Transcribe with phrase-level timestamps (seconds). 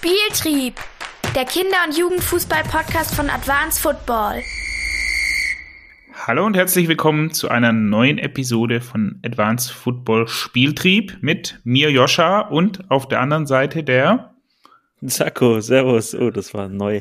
[0.00, 0.74] Spieltrieb,
[1.34, 4.44] der Kinder- und Jugendfußball-Podcast von Advanced Football.
[6.14, 12.42] Hallo und herzlich willkommen zu einer neuen Episode von Advanced Football Spieltrieb mit mir Joscha
[12.42, 14.36] und auf der anderen Seite der
[15.00, 16.14] Sacco, Servus.
[16.14, 17.00] Oh, das war neu.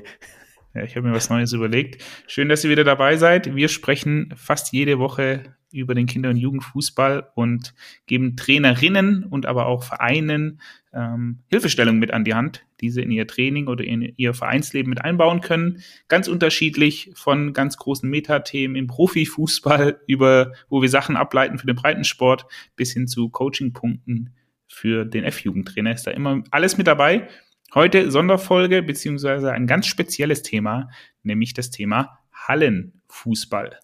[0.73, 2.03] Ja, ich habe mir was Neues überlegt.
[2.25, 3.53] Schön, dass ihr wieder dabei seid.
[3.53, 7.73] Wir sprechen fast jede Woche über den Kinder- und Jugendfußball und
[8.05, 10.61] geben Trainerinnen und aber auch Vereinen
[10.93, 14.89] ähm, Hilfestellung mit an die Hand, die sie in ihr Training oder in ihr Vereinsleben
[14.89, 15.83] mit einbauen können.
[16.07, 21.75] Ganz unterschiedlich von ganz großen Metathemen im Profifußball über, wo wir Sachen ableiten für den
[21.75, 22.45] Breitensport,
[22.75, 24.33] bis hin zu Coachingpunkten
[24.67, 25.93] für den F-Jugendtrainer.
[25.93, 27.27] Ist da immer alles mit dabei.
[27.73, 30.89] Heute Sonderfolge beziehungsweise ein ganz spezielles Thema,
[31.23, 33.77] nämlich das Thema Hallenfußball.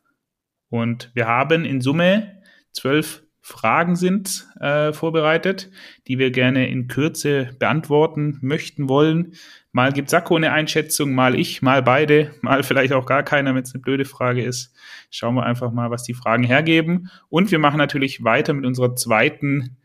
[0.73, 2.41] Und wir haben in Summe
[2.71, 5.69] zwölf Fragen sind äh, vorbereitet,
[6.07, 9.35] die wir gerne in Kürze beantworten möchten wollen.
[9.71, 13.61] Mal gibt Sakko eine Einschätzung, mal ich, mal beide, mal vielleicht auch gar keiner, wenn
[13.61, 14.73] es eine blöde Frage ist.
[15.11, 17.11] Schauen wir einfach mal, was die Fragen hergeben.
[17.29, 19.77] Und wir machen natürlich weiter mit unserer zweiten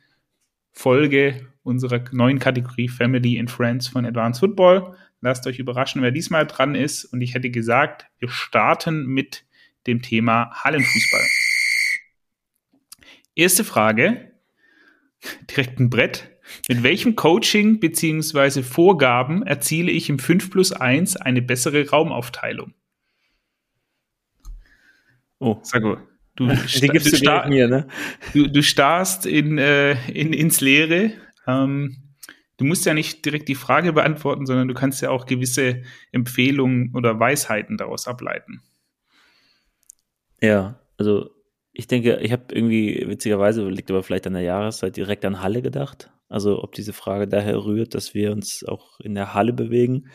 [0.73, 4.97] Folge unserer neuen Kategorie Family and Friends von Advanced Football.
[5.21, 7.05] Lasst euch überraschen, wer diesmal dran ist.
[7.05, 9.45] Und ich hätte gesagt, wir starten mit
[9.89, 11.27] dem Thema Hallenfußball.
[13.35, 14.33] Erste Frage,
[15.51, 16.31] direkt ein Brett.
[16.69, 18.63] Mit welchem Coaching bzw.
[18.63, 22.75] Vorgaben erziele ich im 5 plus 1 eine bessere Raumaufteilung?
[25.39, 25.59] Oh.
[25.63, 26.07] Sag mal.
[26.37, 26.47] Du,
[26.81, 27.89] Die gibst du, du, mir, ne?
[28.33, 31.13] du, du starrst in, äh, in, ins Leere.
[31.47, 32.15] Ähm,
[32.57, 36.95] du musst ja nicht direkt die Frage beantworten, sondern du kannst ja auch gewisse Empfehlungen
[36.95, 38.63] oder Weisheiten daraus ableiten.
[40.41, 41.31] Ja, also
[41.73, 45.63] ich denke, ich habe irgendwie witzigerweise, liegt aber vielleicht an der Jahreszeit, direkt an Halle
[45.63, 46.11] gedacht.
[46.29, 50.09] Also ob diese Frage daher rührt, dass wir uns auch in der Halle bewegen.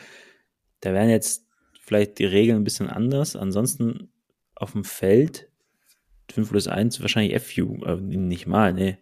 [0.82, 1.48] Da wären jetzt
[1.82, 3.36] vielleicht die Regeln ein bisschen anders.
[3.36, 4.10] Ansonsten
[4.56, 5.50] auf dem Feld
[6.32, 8.98] 5 plus 1 wahrscheinlich FU, äh, nicht mal, nee,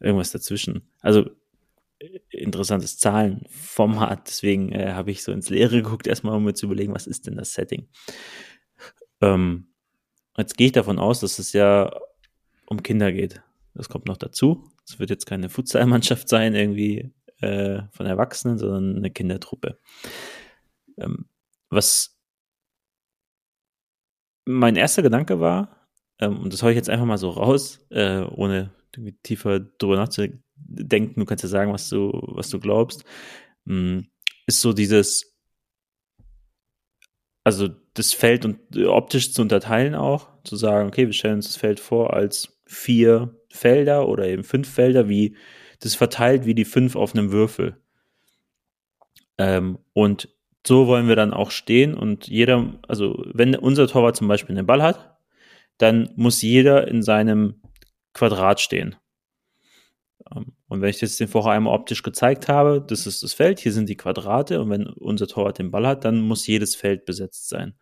[0.00, 0.88] irgendwas dazwischen.
[1.00, 1.30] Also
[2.30, 6.94] interessantes Zahlenformat, deswegen äh, habe ich so ins Leere geguckt, erstmal um mir zu überlegen,
[6.94, 7.88] was ist denn das Setting.
[9.20, 9.69] Ähm,
[10.40, 11.90] Jetzt gehe ich davon aus, dass es ja
[12.66, 13.42] um Kinder geht.
[13.74, 14.70] Das kommt noch dazu.
[14.86, 19.78] Es wird jetzt keine Futsal-Mannschaft sein, irgendwie äh, von Erwachsenen, sondern eine Kindertruppe.
[20.98, 21.26] Ähm,
[21.68, 22.18] was
[24.44, 28.20] mein erster Gedanke war, ähm, und das haue ich jetzt einfach mal so raus, äh,
[28.20, 28.74] ohne
[29.22, 33.04] tiefer drüber nachzudenken, du kannst ja sagen, was du, was du glaubst,
[33.64, 34.10] mh, hm,
[34.46, 35.36] ist so dieses,
[37.44, 41.46] also das Feld und äh, optisch zu unterteilen auch, zu sagen, okay, wir stellen uns
[41.46, 45.36] das Feld vor als vier Felder oder eben fünf Felder, wie
[45.80, 47.76] das verteilt wie die fünf auf einem Würfel.
[49.38, 50.28] Ähm, und
[50.66, 54.66] so wollen wir dann auch stehen und jeder, also wenn unser Torwart zum Beispiel einen
[54.66, 55.16] Ball hat,
[55.78, 57.62] dann muss jeder in seinem
[58.12, 58.96] Quadrat stehen.
[60.34, 63.58] Ähm, und wenn ich das den vorher einmal optisch gezeigt habe, das ist das Feld,
[63.58, 67.04] hier sind die Quadrate und wenn unser Torwart den Ball hat, dann muss jedes Feld
[67.06, 67.74] besetzt sein.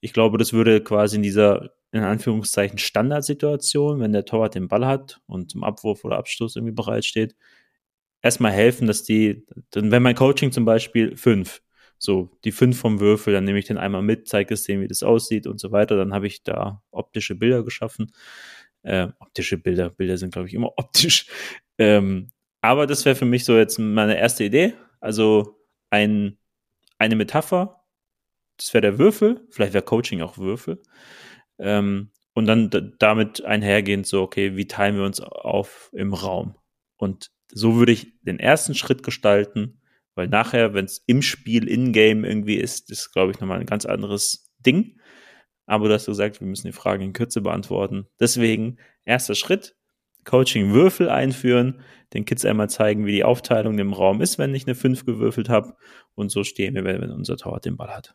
[0.00, 4.86] Ich glaube, das würde quasi in dieser, in Anführungszeichen, Standardsituation, wenn der Torwart den Ball
[4.86, 7.34] hat und zum Abwurf oder Abstoß irgendwie bereitsteht,
[8.20, 11.62] erstmal helfen, dass die, dann wenn mein Coaching zum Beispiel fünf,
[11.96, 14.88] so die fünf vom Würfel, dann nehme ich den einmal mit, zeige es denen, wie
[14.88, 18.12] das aussieht und so weiter, dann habe ich da optische Bilder geschaffen.
[18.82, 21.26] Äh, optische Bilder, Bilder sind, glaube ich, immer optisch.
[21.78, 22.30] Ähm,
[22.60, 24.74] aber das wäre für mich so jetzt meine erste Idee.
[25.00, 25.56] Also
[25.90, 26.38] ein,
[26.98, 27.84] eine Metapher,
[28.56, 30.82] das wäre der Würfel, vielleicht wäre Coaching auch Würfel.
[31.58, 36.56] Ähm, und dann damit einhergehend so, okay, wie teilen wir uns auf im Raum?
[36.96, 39.80] Und so würde ich den ersten Schritt gestalten,
[40.14, 43.86] weil nachher, wenn es im Spiel, in-game irgendwie ist, ist, glaube ich, nochmal ein ganz
[43.86, 45.00] anderes Ding.
[45.66, 48.06] Aber du hast gesagt, wir müssen die Fragen in Kürze beantworten.
[48.18, 49.76] Deswegen, erster Schritt,
[50.28, 51.80] Coaching-Würfel einführen,
[52.12, 55.48] den Kids einmal zeigen, wie die Aufteilung im Raum ist, wenn ich eine 5 gewürfelt
[55.48, 55.74] habe.
[56.14, 58.14] Und so stehen wir, wenn unser Torwart den Ball hat.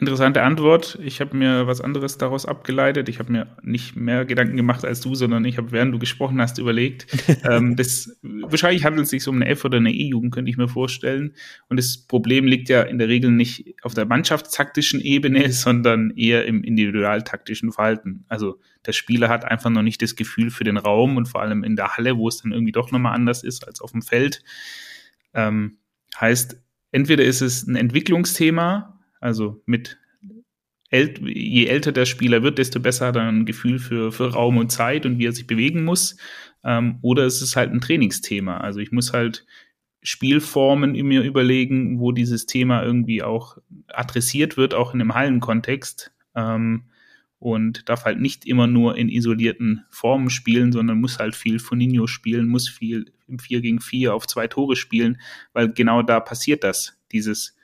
[0.00, 0.98] Interessante Antwort.
[1.02, 3.10] Ich habe mir was anderes daraus abgeleitet.
[3.10, 6.40] Ich habe mir nicht mehr Gedanken gemacht als du, sondern ich habe, während du gesprochen
[6.40, 7.06] hast, überlegt.
[7.44, 10.68] ähm, das, wahrscheinlich handelt es sich um eine F- oder eine E-Jugend, könnte ich mir
[10.68, 11.34] vorstellen.
[11.68, 16.46] Und das Problem liegt ja in der Regel nicht auf der mannschaftstaktischen Ebene, sondern eher
[16.46, 18.24] im individualtaktischen Verhalten.
[18.28, 21.62] Also der Spieler hat einfach noch nicht das Gefühl für den Raum und vor allem
[21.62, 24.42] in der Halle, wo es dann irgendwie doch nochmal anders ist als auf dem Feld.
[25.34, 25.76] Ähm,
[26.18, 26.58] heißt,
[26.90, 29.98] entweder ist es ein Entwicklungsthema, also mit
[30.90, 34.56] ält je älter der Spieler wird, desto besser hat er ein Gefühl für, für Raum
[34.56, 36.16] und Zeit und wie er sich bewegen muss.
[36.64, 38.58] Ähm, oder es ist halt ein Trainingsthema.
[38.58, 39.46] Also ich muss halt
[40.02, 43.58] Spielformen mir überlegen, wo dieses Thema irgendwie auch
[43.88, 46.12] adressiert wird, auch in einem Hallenkontext.
[46.34, 46.84] Ähm,
[47.40, 52.06] und darf halt nicht immer nur in isolierten Formen spielen, sondern muss halt viel Foninho
[52.06, 55.18] spielen, muss viel im 4 gegen 4 auf zwei Tore spielen,
[55.54, 57.00] weil genau da passiert das.
[57.12, 57.56] Dieses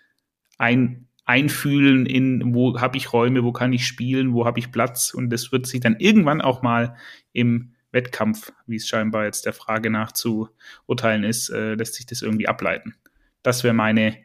[0.57, 5.13] ein, Einfühlen in, wo habe ich Räume, wo kann ich spielen, wo habe ich Platz
[5.13, 6.97] und das wird sich dann irgendwann auch mal
[7.33, 10.49] im Wettkampf, wie es scheinbar jetzt der Frage nach zu
[10.87, 12.95] urteilen ist, äh, lässt sich das irgendwie ableiten.
[13.43, 14.17] Das wäre meine,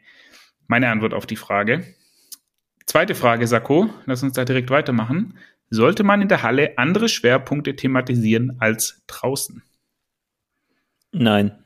[0.68, 1.84] meine Antwort auf die Frage.
[2.86, 5.38] Zweite Frage, Sakko, lass uns da direkt weitermachen.
[5.70, 9.62] Sollte man in der Halle andere Schwerpunkte thematisieren als draußen?
[11.12, 11.58] Nein.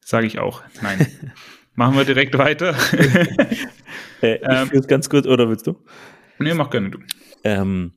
[0.00, 0.62] Sage ich auch.
[0.82, 1.06] Nein.
[1.74, 2.74] Machen wir direkt weiter.
[4.22, 5.76] äh, ich ähm, führe ganz gut, oder willst du?
[6.38, 6.98] Nee, mach gerne du.
[7.44, 7.92] Ähm,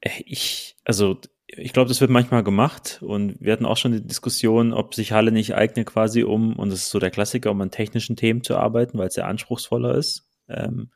[0.00, 4.06] äh, ich, also ich glaube, das wird manchmal gemacht und wir hatten auch schon die
[4.06, 7.60] Diskussion, ob sich Halle nicht eignet quasi um, und das ist so der Klassiker, um
[7.60, 10.28] an technischen Themen zu arbeiten, weil es sehr anspruchsvoller ist.
[10.48, 10.90] Ähm,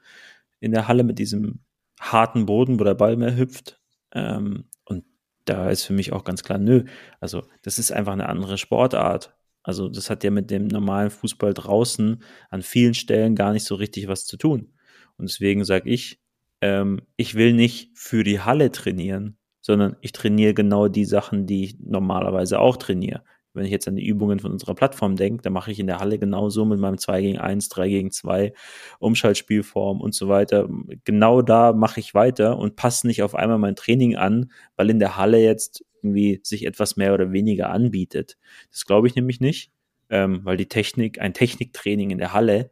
[0.60, 1.60] in der Halle mit diesem
[2.00, 3.80] harten Boden, wo der Ball mehr hüpft.
[4.12, 5.04] Ähm, und
[5.44, 6.84] da ist für mich auch ganz klar, nö,
[7.20, 9.34] also das ist einfach eine andere Sportart.
[9.64, 13.74] Also das hat ja mit dem normalen Fußball draußen an vielen Stellen gar nicht so
[13.74, 14.74] richtig was zu tun.
[15.16, 16.20] Und deswegen sage ich,
[16.60, 21.64] ähm, ich will nicht für die Halle trainieren, sondern ich trainiere genau die Sachen, die
[21.64, 23.22] ich normalerweise auch trainiere.
[23.54, 26.00] Wenn ich jetzt an die Übungen von unserer Plattform denke, dann mache ich in der
[26.00, 28.52] Halle genauso mit meinem 2 gegen 1, 3 gegen 2,
[28.98, 30.68] Umschaltspielform und so weiter.
[31.04, 34.98] Genau da mache ich weiter und passe nicht auf einmal mein Training an, weil in
[34.98, 38.36] der Halle jetzt irgendwie sich etwas mehr oder weniger anbietet.
[38.70, 39.72] Das glaube ich nämlich nicht,
[40.10, 42.70] ähm, weil die Technik, ein Techniktraining in der Halle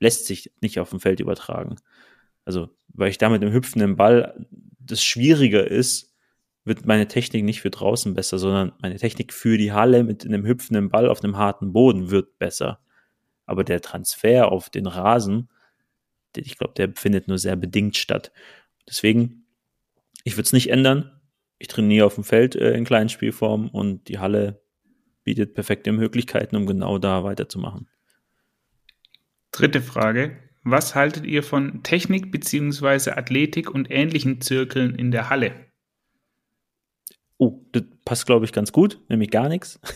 [0.00, 1.76] lässt sich nicht auf dem Feld übertragen.
[2.44, 4.46] Also, weil ich da mit dem hüpfenden Ball
[4.80, 6.12] das schwieriger ist,
[6.64, 10.44] wird meine Technik nicht für draußen besser, sondern meine Technik für die Halle mit einem
[10.44, 12.80] hüpfenden Ball auf einem harten Boden wird besser.
[13.46, 15.48] Aber der Transfer auf den Rasen,
[16.36, 18.32] ich glaube, der findet nur sehr bedingt statt.
[18.88, 19.44] Deswegen,
[20.24, 21.20] ich würde es nicht ändern.
[21.62, 24.60] Ich trainiere auf dem Feld äh, in kleinen Spielformen und die Halle
[25.22, 27.88] bietet perfekte Möglichkeiten, um genau da weiterzumachen.
[29.52, 30.36] Dritte Frage.
[30.64, 33.12] Was haltet ihr von Technik bzw.
[33.12, 35.52] Athletik und ähnlichen Zirkeln in der Halle?
[37.38, 39.78] Oh, das passt, glaube ich, ganz gut, nämlich gar nichts.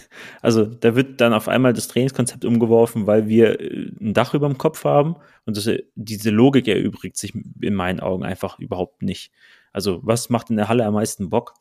[0.43, 4.47] Also da wird dann auf einmal das Trainingskonzept umgeworfen, weil wir äh, ein Dach über
[4.47, 5.17] dem Kopf haben
[5.47, 9.33] und das, diese Logik erübrigt sich in meinen Augen einfach überhaupt nicht.
[9.77, 11.53] Also was macht in der Halle am meisten Bock?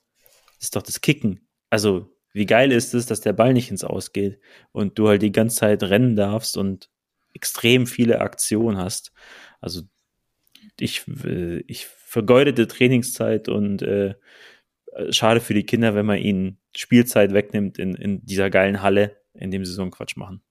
[0.55, 1.49] Das ist doch das Kicken.
[1.69, 4.39] Also wie geil ist es, dass der Ball nicht ins Ausgeht
[4.71, 6.89] und du halt die ganze Zeit rennen darfst und
[7.33, 9.11] extrem viele Aktionen hast.
[9.59, 9.81] Also
[10.79, 14.15] ich, äh, ich vergeudete Trainingszeit und äh,
[15.09, 19.51] schade für die Kinder, wenn man ihnen Spielzeit wegnimmt in, in dieser geilen Halle, in
[19.51, 20.41] dem sie so einen Quatsch machen.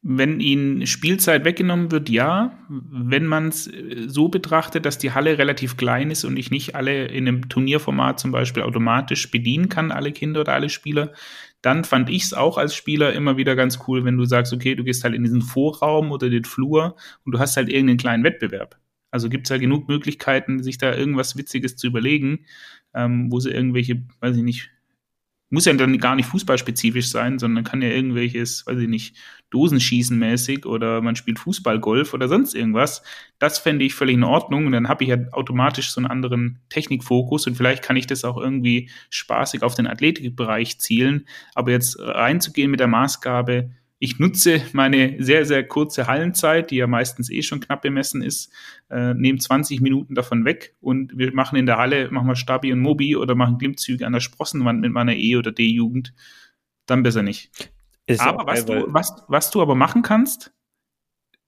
[0.00, 2.56] Wenn ihnen Spielzeit weggenommen wird, ja.
[2.68, 6.76] Wenn man es äh, so betrachtet, dass die Halle relativ klein ist und ich nicht
[6.76, 11.12] alle in einem Turnierformat zum Beispiel automatisch bedienen kann, alle Kinder oder alle Spieler,
[11.62, 14.76] dann fand ich es auch als Spieler immer wieder ganz cool, wenn du sagst, okay,
[14.76, 18.24] du gehst halt in diesen Vorraum oder den Flur und du hast halt irgendeinen kleinen
[18.24, 18.78] Wettbewerb.
[19.10, 22.44] Also gibt es ja genug Möglichkeiten, sich da irgendwas Witziges zu überlegen,
[22.94, 24.70] ähm, wo sie irgendwelche, weiß ich nicht,
[25.50, 29.16] muss ja dann gar nicht fußballspezifisch sein, sondern kann ja irgendwelches, weiß ich nicht,
[29.50, 33.02] Dosenschießen mäßig oder man spielt Fußballgolf oder sonst irgendwas.
[33.38, 36.60] Das fände ich völlig in Ordnung und dann habe ich ja automatisch so einen anderen
[36.68, 41.26] Technikfokus und vielleicht kann ich das auch irgendwie spaßig auf den Athletikbereich zielen.
[41.54, 46.86] Aber jetzt reinzugehen mit der Maßgabe, ich nutze meine sehr, sehr kurze Hallenzeit, die ja
[46.86, 48.52] meistens eh schon knapp bemessen ist,
[48.90, 52.72] äh, nehme 20 Minuten davon weg und wir machen in der Halle, machen wir Stabi
[52.72, 56.14] und Mobi oder machen Klimmzüge an der Sprossenwand mit meiner E- oder D-Jugend.
[56.86, 57.50] Dann besser nicht.
[58.08, 60.52] Ist aber was du, was, was du aber machen kannst,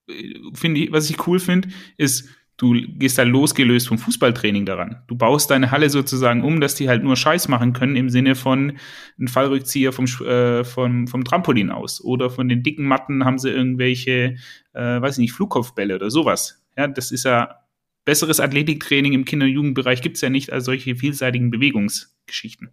[0.09, 5.03] äh, finde ich, was ich cool finde, ist, du gehst da losgelöst vom Fußballtraining daran.
[5.07, 8.35] Du baust deine Halle sozusagen um, dass die halt nur Scheiß machen können im Sinne
[8.35, 8.79] von
[9.19, 12.05] ein Fallrückzieher vom, äh, vom, vom Trampolin aus.
[12.05, 14.37] Oder von den dicken Matten haben sie irgendwelche,
[14.75, 16.63] äh, weiß ich nicht, Flugkopfbälle oder sowas.
[16.77, 17.61] Ja, das ist ja
[18.05, 22.71] besseres Athletiktraining im Kinder- und Jugendbereich gibt es ja nicht als solche vielseitigen Bewegungsgeschichten.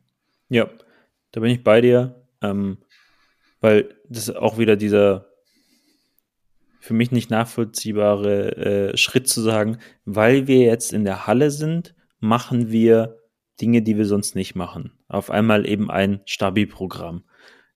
[0.50, 0.70] Ja,
[1.32, 2.78] da bin ich bei dir, ähm,
[3.60, 5.28] weil das auch wieder dieser
[6.80, 8.56] für mich nicht nachvollziehbare
[8.94, 13.18] äh, Schritt zu sagen, weil wir jetzt in der Halle sind, machen wir
[13.60, 14.94] Dinge, die wir sonst nicht machen.
[15.10, 17.24] Auf einmal eben ein Stabi-Programm.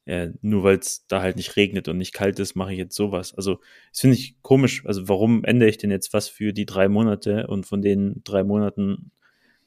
[0.06, 2.96] Äh, nur weil es da halt nicht regnet und nicht kalt ist, mache ich jetzt
[2.96, 3.36] sowas.
[3.36, 3.60] Also,
[3.92, 4.84] das finde ich komisch.
[4.86, 7.48] Also, warum ändere ich denn jetzt was für die drei Monate?
[7.48, 9.12] Und von den drei Monaten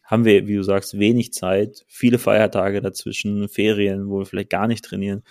[0.02, 4.66] haben wir, wie du sagst, wenig Zeit, viele Feiertage dazwischen, Ferien, wo wir vielleicht gar
[4.66, 5.22] nicht trainieren.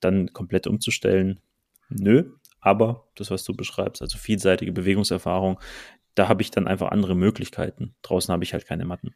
[0.00, 1.40] Dann komplett umzustellen,
[1.88, 2.32] nö.
[2.60, 5.60] Aber das, was du beschreibst, also vielseitige Bewegungserfahrung,
[6.14, 7.94] da habe ich dann einfach andere Möglichkeiten.
[8.02, 9.14] Draußen habe ich halt keine Matten.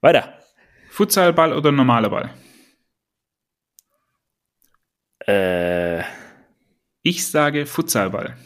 [0.00, 0.38] Weiter.
[0.90, 2.30] Futsalball oder normaler Ball?
[5.26, 6.02] Äh,
[7.02, 8.36] Ich sage Futsalball.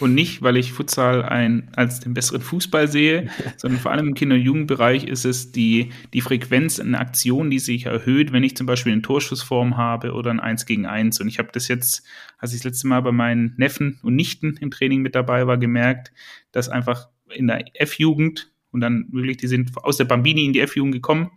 [0.00, 4.14] Und nicht, weil ich Futsal ein, als den besseren Fußball sehe, sondern vor allem im
[4.14, 8.56] Kinder- und Jugendbereich ist es die, die Frequenz in Aktionen, die sich erhöht, wenn ich
[8.56, 11.20] zum Beispiel eine Torschussform habe oder ein 1 gegen 1.
[11.20, 12.04] Und ich habe das jetzt,
[12.38, 15.56] als ich das letzte Mal bei meinen Neffen und Nichten im Training mit dabei war,
[15.56, 16.12] gemerkt,
[16.50, 20.60] dass einfach in der F-Jugend und dann wirklich, die sind aus der Bambini in die
[20.60, 21.30] F-Jugend gekommen,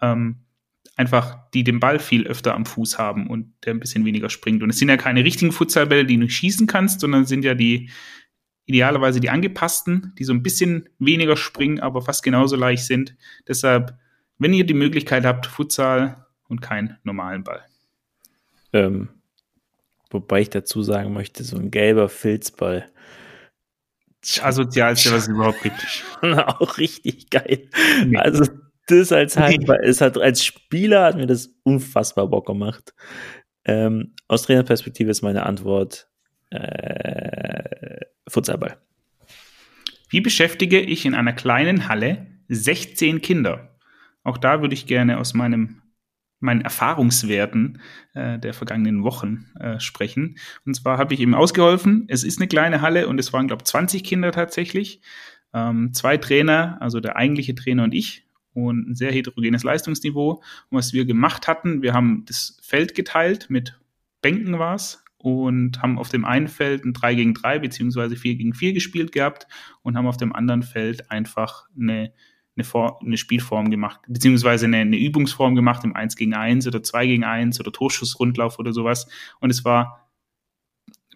[0.00, 0.36] ähm,
[0.96, 4.62] einfach die den Ball viel öfter am Fuß haben und der ein bisschen weniger springt.
[4.62, 7.90] Und es sind ja keine richtigen Futsalbälle, die du schießen kannst, sondern sind ja die
[8.70, 13.16] idealerweise die angepassten, die so ein bisschen weniger springen, aber fast genauso leicht sind.
[13.48, 13.98] Deshalb,
[14.38, 17.62] wenn ihr die Möglichkeit habt, Futsal und keinen normalen Ball.
[18.72, 19.08] ähm,
[20.10, 22.88] wobei ich dazu sagen möchte, so ein gelber Filzball.
[24.20, 26.04] Das Asozialste, was es überhaupt gibt.
[26.22, 27.68] auch richtig geil.
[28.06, 28.18] Nee.
[28.18, 28.44] Also
[28.90, 32.94] das als es hat als Spieler hat mir das unfassbar Bock gemacht.
[33.64, 36.08] Ähm, aus Trainerperspektive ist meine Antwort
[36.50, 38.78] äh, Futsalball.
[40.08, 43.78] Wie beschäftige ich in einer kleinen Halle 16 Kinder?
[44.24, 45.82] Auch da würde ich gerne aus meinem,
[46.40, 47.80] meinen Erfahrungswerten
[48.14, 50.36] äh, der vergangenen Wochen äh, sprechen.
[50.66, 52.06] Und zwar habe ich ihm ausgeholfen.
[52.08, 55.00] Es ist eine kleine Halle und es waren, glaube ich, 20 Kinder tatsächlich.
[55.54, 60.42] Ähm, zwei Trainer, also der eigentliche Trainer und ich und ein sehr heterogenes Leistungsniveau.
[60.70, 63.78] Und was wir gemacht hatten, wir haben das Feld geteilt mit
[64.22, 68.54] Bänken war's und haben auf dem einen Feld ein 3 gegen 3 beziehungsweise 4 gegen
[68.54, 69.46] 4 gespielt gehabt
[69.82, 72.12] und haben auf dem anderen Feld einfach eine,
[72.56, 76.82] eine, For eine Spielform gemacht, beziehungsweise eine, eine Übungsform gemacht im 1 gegen 1 oder
[76.82, 79.08] 2 gegen 1 oder Torschussrundlauf oder sowas.
[79.40, 80.10] Und es war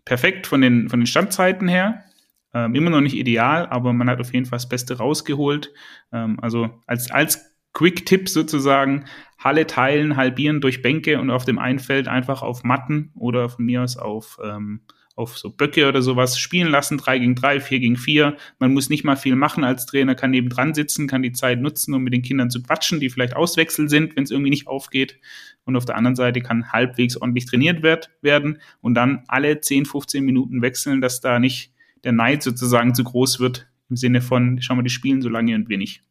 [0.05, 2.05] perfekt von den, von den Standzeiten her.
[2.55, 5.73] Ähm, immer noch nicht ideal, aber man hat auf jeden Fall das Beste rausgeholt.
[6.13, 9.07] Ähm, also als, als Quick-Tipp sozusagen,
[9.39, 13.65] Halle teilen, halbieren durch Bänke und auf dem einen Feld einfach auf Matten oder von
[13.67, 14.83] mir aus auf, ähm,
[15.17, 18.37] auf so Böcke oder sowas spielen lassen, 3 gegen 3, 4 gegen 4.
[18.59, 21.93] Man muss nicht mal viel machen als Trainer, kann nebendran sitzen, kann die Zeit nutzen,
[21.95, 25.19] um mit den Kindern zu quatschen, die vielleicht Auswechsel sind, wenn es irgendwie nicht aufgeht.
[25.65, 29.87] Und auf der anderen Seite kann halbwegs ordentlich trainiert werd, werden und dann alle 10,
[29.87, 31.74] 15 Minuten wechseln, dass da nicht
[32.05, 35.55] der Neid sozusagen zu groß wird, im Sinne von, schau mal, die spielen so lange
[35.55, 36.03] und nicht.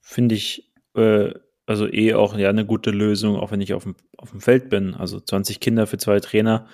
[0.00, 1.32] Finde ich äh,
[1.66, 4.70] also eh auch ja eine gute Lösung, auch wenn ich auf dem, auf dem Feld
[4.70, 4.94] bin.
[4.94, 6.68] Also 20 Kinder für zwei Trainer.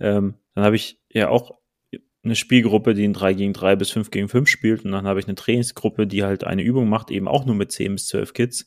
[0.00, 1.58] Ähm, dann habe ich ja auch
[2.24, 4.84] eine Spielgruppe, die in 3 gegen 3 bis 5 gegen 5 spielt.
[4.84, 7.72] Und dann habe ich eine Trainingsgruppe, die halt eine Übung macht, eben auch nur mit
[7.72, 8.66] 10 bis 12 Kids.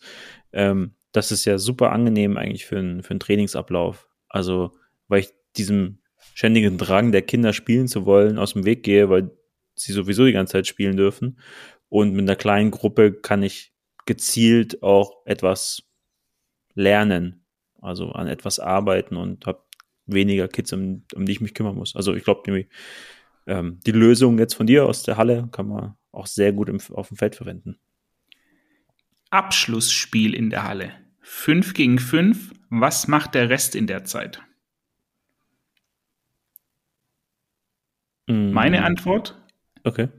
[0.53, 4.09] Ähm, das ist ja super angenehm eigentlich für, einen für einen Trainingsablauf.
[4.29, 4.71] Also,
[5.07, 5.99] weil ich diesem
[6.35, 9.31] ständigen Drang der Kinder spielen zu wollen aus dem Weg gehe, weil
[9.73, 11.39] sie sowieso die ganze Zeit spielen dürfen.
[11.89, 13.73] Und mit einer kleinen Gruppe kann ich
[14.05, 15.83] gezielt auch etwas
[16.73, 17.45] lernen,
[17.81, 19.63] also an etwas arbeiten und habe
[20.05, 21.95] weniger Kids, um, um die ich mich kümmern muss.
[21.95, 22.67] Also ich glaube,
[23.47, 26.79] ähm, die Lösung jetzt von dir aus der Halle kann man auch sehr gut im,
[26.91, 27.79] auf dem Feld verwenden.
[29.29, 30.91] Abschlussspiel in der Halle.
[31.21, 32.51] 5 gegen 5.
[32.69, 34.41] Was macht der Rest in der Zeit?
[38.27, 38.51] Mm.
[38.51, 39.37] Meine Antwort,
[39.83, 40.09] Okay.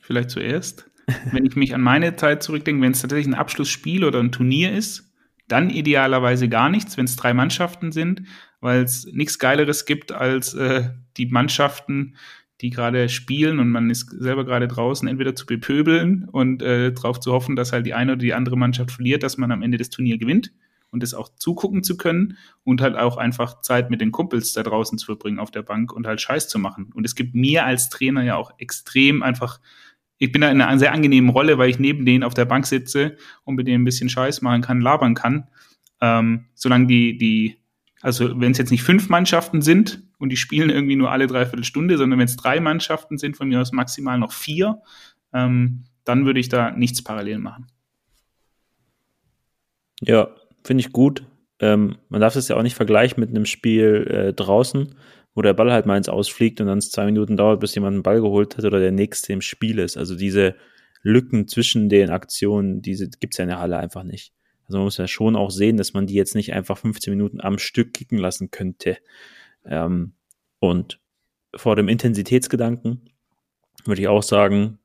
[0.00, 0.90] vielleicht zuerst,
[1.32, 4.72] wenn ich mich an meine Zeit zurückdenke, wenn es tatsächlich ein Abschlussspiel oder ein Turnier
[4.72, 5.12] ist,
[5.48, 8.22] dann idealerweise gar nichts, wenn es drei Mannschaften sind,
[8.60, 12.16] weil es nichts Geileres gibt als äh, die Mannschaften,
[12.60, 17.20] die gerade spielen und man ist selber gerade draußen, entweder zu bepöbeln und äh, darauf
[17.20, 19.78] zu hoffen, dass halt die eine oder die andere Mannschaft verliert, dass man am Ende
[19.78, 20.52] des Turniers gewinnt
[20.90, 24.62] und es auch zugucken zu können und halt auch einfach Zeit mit den Kumpels da
[24.62, 26.90] draußen zu verbringen auf der Bank und halt Scheiß zu machen.
[26.94, 29.60] Und es gibt mir als Trainer ja auch extrem einfach,
[30.18, 32.66] ich bin da in einer sehr angenehmen Rolle, weil ich neben denen auf der Bank
[32.66, 35.48] sitze und mit denen ein bisschen Scheiß machen kann, labern kann.
[36.00, 37.56] Ähm, solange die, die,
[38.00, 41.64] also wenn es jetzt nicht fünf Mannschaften sind und die spielen irgendwie nur alle dreiviertel
[41.64, 44.80] Stunde, sondern wenn es drei Mannschaften sind, von mir aus maximal noch vier,
[45.32, 47.66] ähm, dann würde ich da nichts parallel machen.
[50.00, 50.28] Ja,
[50.64, 51.24] finde ich gut.
[51.60, 54.94] Ähm, man darf das ja auch nicht vergleichen mit einem Spiel äh, draußen,
[55.34, 57.94] wo der Ball halt mal ins Ausfliegt und dann es zwei Minuten dauert, bis jemand
[57.94, 59.96] einen Ball geholt hat oder der nächste im Spiel ist.
[59.96, 60.54] Also diese
[61.02, 64.32] Lücken zwischen den Aktionen, diese gibt es ja in der Halle einfach nicht.
[64.66, 67.40] Also man muss ja schon auch sehen, dass man die jetzt nicht einfach 15 Minuten
[67.40, 68.98] am Stück kicken lassen könnte.
[69.64, 70.12] Ähm,
[70.58, 71.00] und
[71.56, 73.10] vor dem Intensitätsgedanken
[73.84, 74.78] würde ich auch sagen,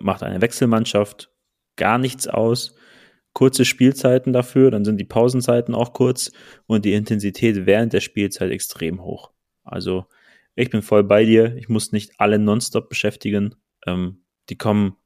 [0.00, 1.30] macht eine Wechselmannschaft
[1.76, 2.74] gar nichts aus.
[3.36, 6.32] Kurze Spielzeiten dafür, dann sind die Pausenzeiten auch kurz
[6.66, 9.30] und die Intensität während der Spielzeit extrem hoch.
[9.62, 10.06] Also
[10.54, 11.54] ich bin voll bei dir.
[11.56, 13.54] Ich muss nicht alle nonstop beschäftigen.
[13.86, 14.96] Ähm, die kommen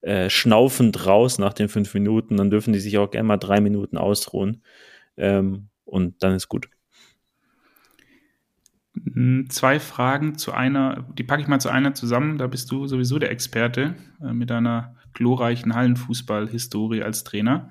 [0.00, 2.38] äh, schnaufend raus nach den fünf Minuten.
[2.38, 4.62] Dann dürfen die sich auch gerne mal drei Minuten ausruhen.
[5.18, 6.70] Ähm, und dann ist gut.
[8.94, 12.38] Hm, zwei Fragen zu einer, die packe ich mal zu einer zusammen.
[12.38, 17.70] Da bist du sowieso der Experte äh, mit deiner glorreichen Hallenfußball-Historie als Trainer.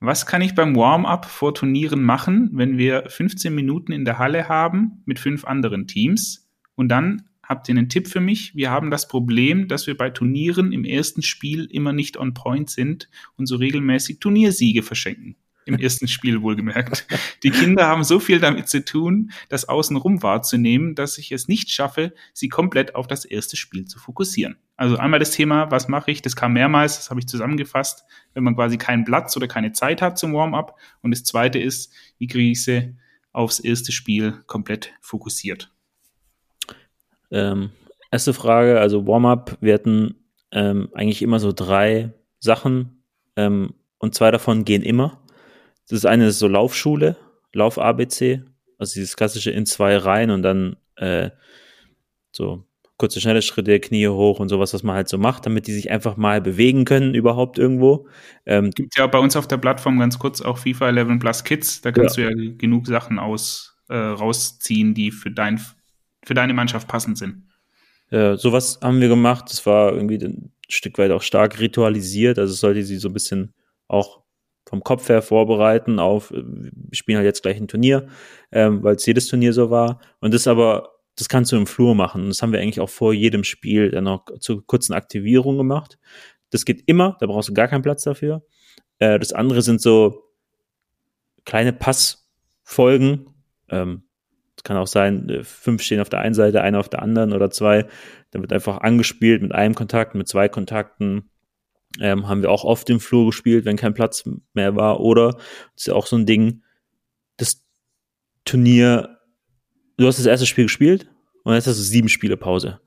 [0.00, 4.48] Was kann ich beim Warm-up vor Turnieren machen, wenn wir 15 Minuten in der Halle
[4.48, 6.48] haben mit fünf anderen Teams?
[6.74, 8.54] Und dann habt ihr einen Tipp für mich?
[8.54, 12.70] Wir haben das Problem, dass wir bei Turnieren im ersten Spiel immer nicht on point
[12.70, 15.36] sind und so regelmäßig Turniersiege verschenken
[15.70, 17.06] im ersten Spiel wohlgemerkt.
[17.42, 21.70] Die Kinder haben so viel damit zu tun, das Außenrum wahrzunehmen, dass ich es nicht
[21.70, 24.56] schaffe, sie komplett auf das erste Spiel zu fokussieren.
[24.76, 26.22] Also einmal das Thema, was mache ich?
[26.22, 30.02] Das kam mehrmals, das habe ich zusammengefasst, wenn man quasi keinen Platz oder keine Zeit
[30.02, 30.78] hat zum Warm-up.
[31.02, 32.96] Und das zweite ist, wie kriege ich sie
[33.32, 35.72] aufs erste Spiel komplett fokussiert?
[37.30, 37.70] Ähm,
[38.10, 40.16] erste Frage, also Warm-up, wir hatten
[40.52, 43.02] ähm, eigentlich immer so drei Sachen
[43.36, 45.19] ähm, und zwei davon gehen immer.
[45.90, 47.16] Das eine ist so Laufschule,
[47.52, 48.42] Lauf-ABC,
[48.78, 51.30] also dieses klassische in zwei Reihen und dann äh,
[52.32, 52.64] so
[52.96, 55.90] kurze, schnelle Schritte, Knie hoch und sowas, was man halt so macht, damit die sich
[55.90, 58.06] einfach mal bewegen können überhaupt irgendwo.
[58.44, 61.80] Ähm, Gibt ja bei uns auf der Plattform ganz kurz auch FIFA 11 Plus Kids,
[61.80, 62.28] da kannst ja.
[62.28, 65.60] du ja genug Sachen aus äh, rausziehen, die für dein
[66.22, 67.46] für deine Mannschaft passend sind.
[68.10, 69.46] Ja, sowas haben wir gemacht.
[69.48, 72.38] Das war irgendwie ein Stück weit auch stark ritualisiert.
[72.38, 73.54] Also es sollte sie so ein bisschen
[73.88, 74.22] auch
[74.70, 78.06] vom Kopf her vorbereiten auf, wir spielen halt jetzt gleich ein Turnier,
[78.52, 80.00] ähm, weil es jedes Turnier so war.
[80.20, 82.22] Und das aber, das kannst du im Flur machen.
[82.22, 85.98] Und das haben wir eigentlich auch vor jedem Spiel dann noch zur kurzen Aktivierung gemacht.
[86.50, 88.44] Das geht immer, da brauchst du gar keinen Platz dafür.
[89.00, 90.22] Äh, das andere sind so
[91.44, 93.26] kleine Passfolgen.
[93.68, 94.04] Ähm,
[94.56, 97.32] es kann auch sein, äh, fünf stehen auf der einen Seite, einer auf der anderen
[97.32, 97.86] oder zwei.
[98.30, 101.29] Dann wird einfach angespielt mit einem Kontakt, mit zwei Kontakten
[101.98, 105.00] ähm, haben wir auch oft im Flur gespielt, wenn kein Platz mehr war.
[105.00, 105.36] Oder
[105.76, 106.62] ist ja auch so ein Ding,
[107.36, 107.64] das
[108.44, 109.18] Turnier,
[109.96, 111.10] du hast das erste Spiel gespielt
[111.42, 112.80] und jetzt hast du sieben Spiele Pause.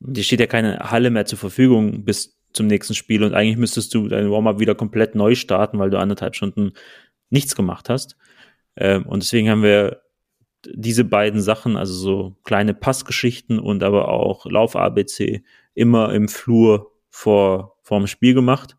[0.00, 3.94] Dir steht ja keine Halle mehr zur Verfügung bis zum nächsten Spiel und eigentlich müsstest
[3.94, 6.72] du dein Warm-up wieder komplett neu starten, weil du anderthalb Stunden
[7.30, 8.16] nichts gemacht hast.
[8.76, 10.02] Ähm, und deswegen haben wir
[10.64, 15.42] diese beiden Sachen, also so kleine Passgeschichten und aber auch Lauf-ABC,
[15.74, 18.76] immer im Flur vor vorm Spiel gemacht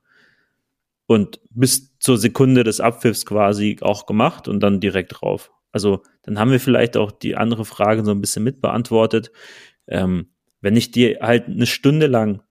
[1.07, 5.51] und bis zur Sekunde des Abpfiffs quasi auch gemacht und dann direkt drauf.
[5.73, 9.33] Also dann haben wir vielleicht auch die andere Frage so ein bisschen mitbeantwortet.
[9.87, 10.29] Ähm,
[10.61, 12.41] wenn ich dir halt eine Stunde lang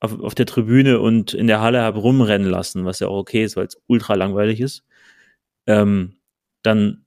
[0.00, 3.44] auf, auf der Tribüne und in der Halle habe rumrennen lassen, was ja auch okay
[3.44, 4.84] ist, weil es ultra langweilig ist,
[5.66, 6.18] ähm,
[6.62, 7.03] dann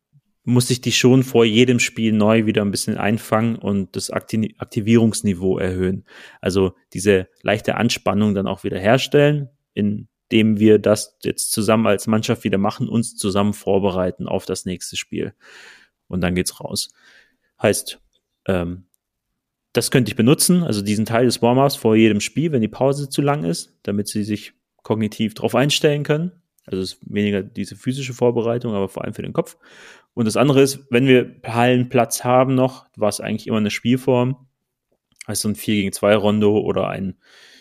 [0.47, 5.57] muss ich die schon vor jedem Spiel neu wieder ein bisschen einfangen und das Aktivierungsniveau
[5.57, 6.05] erhöhen.
[6.39, 10.07] Also diese leichte Anspannung dann auch wieder herstellen, indem
[10.57, 15.33] wir das jetzt zusammen als Mannschaft wieder machen, uns zusammen vorbereiten auf das nächste Spiel.
[16.07, 16.93] Und dann geht's raus.
[17.62, 17.99] Heißt,
[18.45, 18.86] ähm,
[19.73, 23.10] das könnte ich benutzen, also diesen Teil des Warm-ups vor jedem Spiel, wenn die Pause
[23.10, 26.31] zu lang ist, damit sie sich kognitiv darauf einstellen können.
[26.67, 29.58] Also es ist weniger diese physische Vorbereitung, aber vor allem für den Kopf.
[30.13, 34.47] Und das andere ist, wenn wir Hallenplatz haben noch, war es eigentlich immer eine Spielform,
[35.25, 37.15] also ein 4 gegen 2 Rondo oder ein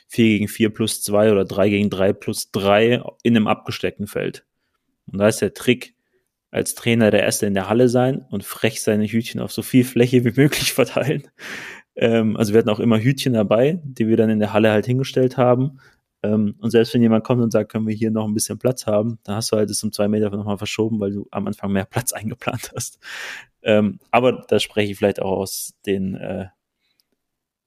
[0.09, 4.45] 4 gegen 4 plus 2 oder 3 gegen 3 plus 3 in einem abgesteckten Feld.
[5.07, 5.95] Und da ist der Trick,
[6.51, 9.85] als Trainer der Erste in der Halle sein und frech seine Hütchen auf so viel
[9.85, 11.29] Fläche wie möglich verteilen.
[11.95, 14.87] Ähm, also wir hatten auch immer Hütchen dabei, die wir dann in der Halle halt
[14.87, 15.81] hingestellt haben,
[16.35, 19.19] und selbst wenn jemand kommt und sagt, können wir hier noch ein bisschen Platz haben,
[19.25, 21.85] dann hast du halt es um zwei Meter nochmal verschoben, weil du am Anfang mehr
[21.91, 22.99] Platz eingeplant hast.
[23.62, 26.47] Ähm, aber da spreche ich vielleicht auch aus den äh,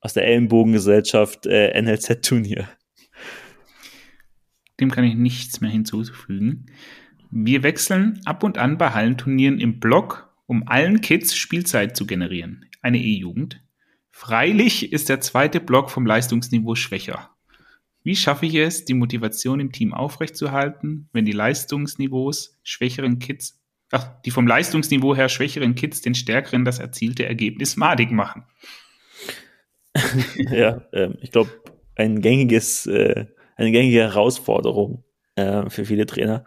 [0.01, 2.69] aus der Ellenbogengesellschaft äh, NLZ-Turnier.
[4.79, 6.67] Dem kann ich nichts mehr hinzufügen.
[7.31, 12.65] Wir wechseln ab und an bei Hallenturnieren im Block, um allen Kids Spielzeit zu generieren.
[12.81, 13.61] Eine E-Jugend.
[14.09, 17.29] Freilich ist der zweite Block vom Leistungsniveau schwächer.
[18.03, 24.21] Wie schaffe ich es, die Motivation im Team aufrechtzuerhalten, wenn die Leistungsniveaus schwächeren Kids, ach,
[24.21, 28.45] die vom Leistungsniveau her schwächeren Kids den stärkeren das erzielte Ergebnis madig machen?
[30.35, 31.51] ja, äh, ich glaube,
[31.95, 35.03] ein gängiges, äh, eine gängige Herausforderung
[35.35, 36.45] äh, für viele Trainer.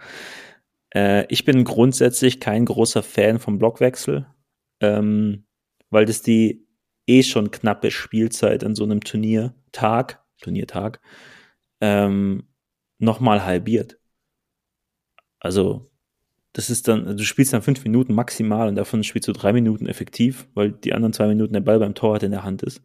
[0.94, 4.26] Äh, ich bin grundsätzlich kein großer Fan vom Blockwechsel,
[4.80, 5.44] ähm,
[5.90, 6.66] weil das die
[7.06, 11.00] eh schon knappe Spielzeit an so einem Turniertag, Turniertag,
[11.82, 12.44] ähm,
[12.98, 13.98] nochmal halbiert.
[15.40, 15.90] Also,
[16.52, 19.86] das ist dann, du spielst dann fünf Minuten maximal und davon spielst du drei Minuten
[19.86, 22.82] effektiv, weil die anderen zwei Minuten der Ball beim Torwart in der Hand ist.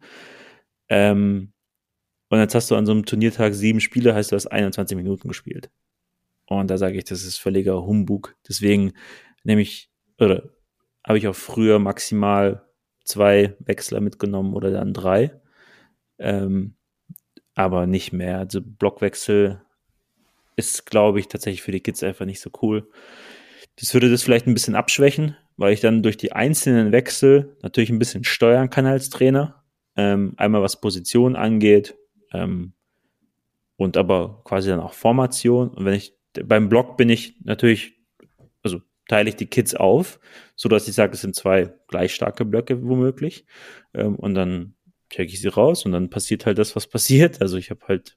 [0.88, 1.52] Ähm,
[2.28, 5.28] und jetzt hast du an so einem Turniertag sieben Spiele, heißt du hast 21 Minuten
[5.28, 5.70] gespielt.
[6.46, 8.36] Und da sage ich, das ist völliger Humbug.
[8.48, 8.94] Deswegen
[9.44, 10.50] nehme ich, oder
[11.06, 12.66] habe ich auch früher maximal
[13.04, 15.40] zwei Wechsler mitgenommen oder dann drei.
[16.18, 16.77] Ähm,
[17.58, 18.38] aber nicht mehr.
[18.38, 19.60] Also Blockwechsel
[20.54, 22.88] ist, glaube ich, tatsächlich für die Kids einfach nicht so cool.
[23.80, 27.90] Das würde das vielleicht ein bisschen abschwächen, weil ich dann durch die einzelnen Wechsel natürlich
[27.90, 29.64] ein bisschen steuern kann als Trainer.
[29.96, 31.96] Ähm, einmal was Position angeht
[32.32, 32.74] ähm,
[33.76, 35.70] und aber quasi dann auch Formation.
[35.70, 37.98] Und wenn ich beim Block bin ich natürlich,
[38.62, 40.20] also teile ich die Kids auf,
[40.54, 43.46] so dass ich sage, es sind zwei gleich starke Blöcke womöglich.
[43.94, 44.74] Ähm, und dann
[45.10, 47.40] check ich sie raus und dann passiert halt das, was passiert.
[47.40, 48.16] Also ich habe halt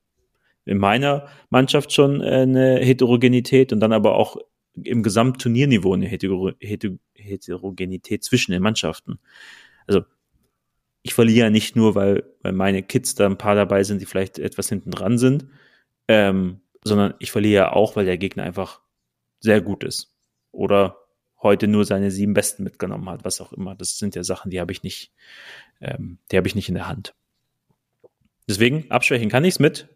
[0.65, 4.37] in meiner Mannschaft schon äh, eine Heterogenität und dann aber auch
[4.75, 9.19] im Gesamtturnierniveau eine Heter Heter Heterogenität zwischen den Mannschaften.
[9.87, 10.03] Also
[11.03, 14.05] ich verliere ja nicht nur, weil, weil meine Kids da ein paar dabei sind, die
[14.05, 15.47] vielleicht etwas hinten dran sind,
[16.07, 18.81] ähm, sondern ich verliere ja auch, weil der Gegner einfach
[19.39, 20.15] sehr gut ist.
[20.51, 20.97] Oder
[21.41, 23.75] heute nur seine sieben Besten mitgenommen hat, was auch immer.
[23.75, 25.11] Das sind ja Sachen, die habe ich nicht,
[25.81, 27.13] ähm, die habe ich nicht in der Hand.
[28.47, 29.87] Deswegen, abschwächen kann ich es mit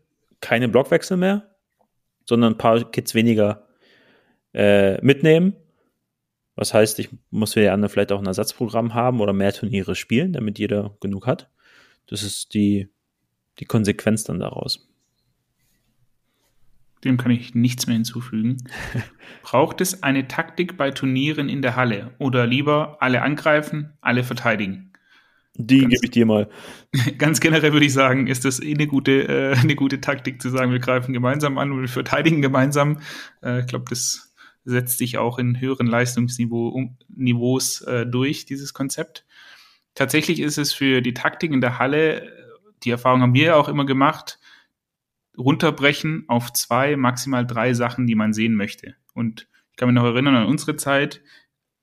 [0.41, 1.55] keine Blockwechsel mehr,
[2.25, 3.67] sondern ein paar Kids weniger
[4.53, 5.55] äh, mitnehmen.
[6.55, 9.95] Was heißt, ich muss für die anderen vielleicht auch ein Ersatzprogramm haben oder mehr Turniere
[9.95, 11.49] spielen, damit jeder genug hat.
[12.07, 12.89] Das ist die,
[13.59, 14.87] die Konsequenz dann daraus.
[17.03, 18.57] Dem kann ich nichts mehr hinzufügen.
[19.43, 24.93] Braucht es eine Taktik bei Turnieren in der Halle oder lieber alle angreifen, alle verteidigen?
[25.57, 26.49] Die gebe ich dir mal.
[27.17, 30.49] Ganz generell würde ich sagen, ist das eh eine gute, äh, eine gute Taktik zu
[30.49, 32.99] sagen, wir greifen gemeinsam an und wir verteidigen gemeinsam.
[33.41, 34.33] Äh, ich glaube, das
[34.65, 39.25] setzt sich auch in höheren Leistungsniveaus äh, durch, dieses Konzept.
[39.93, 42.31] Tatsächlich ist es für die Taktik in der Halle,
[42.83, 44.39] die Erfahrung haben wir ja auch immer gemacht,
[45.37, 48.95] runterbrechen auf zwei, maximal drei Sachen, die man sehen möchte.
[49.13, 51.21] Und ich kann mich noch erinnern an unsere Zeit.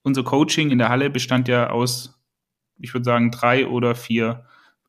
[0.03, 2.22] Unser Coaching in der Halle bestand ja aus
[2.83, 4.45] ich würde sagen, drei oder vier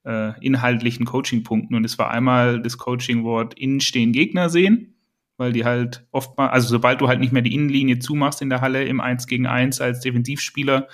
[0.06, 1.76] äh, inhaltlichen Coaching-Punkten.
[1.76, 4.96] Und es war einmal das Coaching-Wort innen stehen Gegner sehen,
[5.38, 8.50] weil die halt oft mal, also sobald du halt nicht mehr die Innenlinie zumachst in
[8.50, 10.88] der Halle im 1 gegen 1 als Defensivspieler,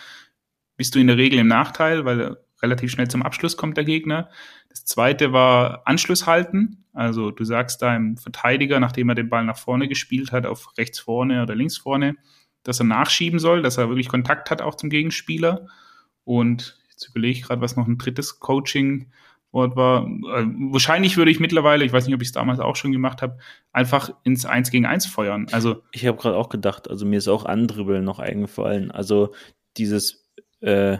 [0.78, 4.30] bist du in der Regel im Nachteil, weil relativ schnell zum Abschluss kommt der Gegner.
[4.70, 6.86] Das zweite war Anschluss halten.
[6.94, 11.00] Also du sagst deinem Verteidiger, nachdem er den Ball nach vorne gespielt hat, auf rechts
[11.00, 12.16] vorne oder links vorne,
[12.64, 15.68] dass er nachschieben soll, dass er wirklich Kontakt hat auch zum Gegenspieler.
[16.24, 20.06] Und Jetzt überlege ich gerade, was noch ein drittes Coaching-Wort war.
[20.06, 23.22] Äh, wahrscheinlich würde ich mittlerweile, ich weiß nicht, ob ich es damals auch schon gemacht
[23.22, 23.38] habe,
[23.72, 25.48] einfach ins Eins gegen Eins feuern.
[25.52, 28.92] Also ich habe gerade auch gedacht, also mir ist auch Andribbeln noch eingefallen.
[28.92, 29.34] Also
[29.78, 30.98] dieses äh,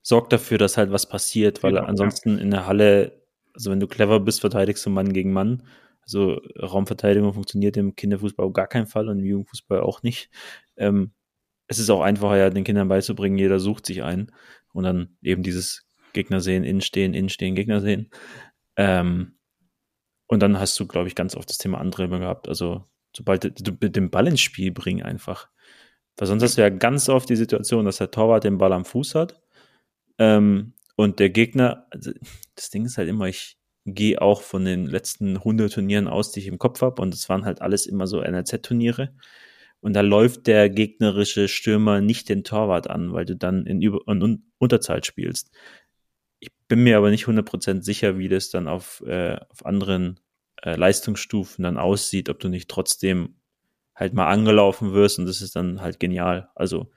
[0.00, 2.42] sorgt dafür, dass halt was passiert, weil genau, ansonsten ja.
[2.42, 3.20] in der Halle,
[3.52, 5.62] also wenn du clever bist, verteidigst du Mann gegen Mann.
[6.00, 10.30] Also Raumverteidigung funktioniert im Kinderfußball auf gar keinen Fall und im Jugendfußball auch nicht.
[10.78, 11.12] Ähm,
[11.66, 14.32] es ist auch einfacher, ja, den Kindern beizubringen, jeder sucht sich einen
[14.72, 18.10] und dann eben dieses Gegner sehen, innen stehen, innen stehen, Gegner sehen.
[18.76, 19.38] Ähm,
[20.26, 22.48] und dann hast du, glaube ich, ganz oft das Thema Andribbeln gehabt.
[22.48, 22.84] Also,
[23.16, 25.48] sobald du den Ball ins Spiel bringen einfach.
[26.18, 28.84] Weil sonst hast du ja ganz oft die Situation, dass der Torwart den Ball am
[28.84, 29.40] Fuß hat
[30.18, 32.10] ähm, und der Gegner, also
[32.56, 36.40] das Ding ist halt immer, ich gehe auch von den letzten 100 Turnieren aus, die
[36.40, 39.14] ich im Kopf habe und es waren halt alles immer so NRZ-Turniere
[39.80, 44.00] und da läuft der gegnerische Stürmer nicht den Torwart an, weil du dann in, Über
[44.08, 45.50] in Unterzahl spielst.
[46.40, 50.20] Ich bin mir aber nicht 100% sicher, wie das dann auf, äh, auf anderen
[50.62, 53.36] äh, Leistungsstufen dann aussieht, ob du nicht trotzdem
[53.94, 56.50] halt mal angelaufen wirst und das ist dann halt genial.
[56.54, 56.90] Also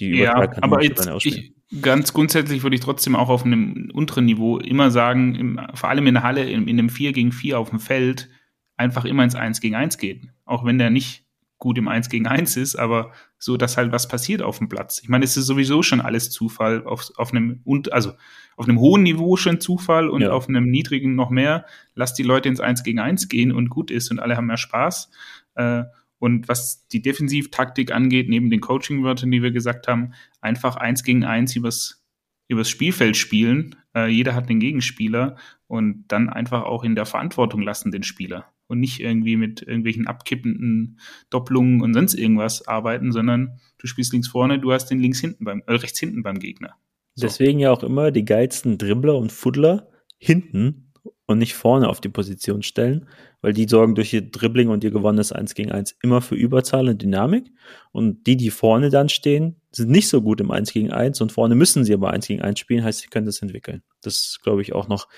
[0.00, 4.26] die Übertrag ja, aber jetzt, ich, ganz grundsätzlich würde ich trotzdem auch auf einem unteren
[4.26, 7.58] Niveau immer sagen, im, vor allem in der Halle, in, in einem 4 gegen 4
[7.58, 8.28] auf dem Feld,
[8.76, 10.32] einfach immer ins 1 gegen 1 gehen.
[10.44, 11.27] Auch wenn der nicht
[11.58, 15.00] gut im Eins gegen Eins ist, aber so, dass halt was passiert auf dem Platz.
[15.02, 18.12] Ich meine, es ist sowieso schon alles Zufall, auf, auf einem, und, also
[18.56, 20.30] auf einem hohen Niveau schon Zufall und ja.
[20.30, 21.66] auf einem niedrigen noch mehr.
[21.94, 24.56] Lass die Leute ins Eins gegen Eins gehen und gut ist und alle haben mehr
[24.56, 25.10] Spaß.
[25.56, 25.84] Äh,
[26.20, 31.24] und was die Defensivtaktik angeht, neben den Coaching-Wörtern, die wir gesagt haben, einfach Eins gegen
[31.24, 32.04] Eins übers,
[32.48, 33.76] übers Spielfeld spielen.
[33.94, 38.52] Äh, jeder hat einen Gegenspieler und dann einfach auch in der Verantwortung lassen den Spieler
[38.68, 41.00] und nicht irgendwie mit irgendwelchen abkippenden
[41.30, 45.44] Doppelungen und sonst irgendwas arbeiten, sondern du spielst links vorne, du hast den links hinten
[45.44, 46.76] beim, äh, rechts hinten beim Gegner.
[47.14, 47.26] So.
[47.26, 50.92] Deswegen ja auch immer die geilsten Dribbler und Fuddler hinten
[51.26, 53.06] und nicht vorne auf die Position stellen,
[53.40, 56.88] weil die sorgen durch ihr Dribbling und ihr gewonnenes 1 gegen 1 immer für Überzahl
[56.88, 57.50] und Dynamik.
[57.92, 61.32] Und die, die vorne dann stehen, sind nicht so gut im 1 gegen 1 und
[61.32, 63.82] vorne müssen sie aber 1 gegen 1 spielen, heißt, sie können das entwickeln.
[64.00, 65.08] Das ist, glaube ich, auch noch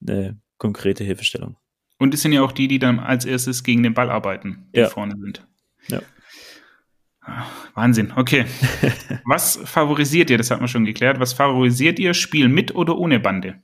[0.00, 1.56] eine konkrete Hilfestellung.
[1.98, 4.80] Und es sind ja auch die, die dann als erstes gegen den Ball arbeiten, die
[4.80, 4.88] ja.
[4.88, 5.46] vorne sind.
[5.88, 6.00] Ja.
[7.74, 8.46] Wahnsinn, okay.
[9.24, 13.20] Was favorisiert ihr, das hat man schon geklärt, was favorisiert ihr, Spiel mit oder ohne
[13.20, 13.62] Bande?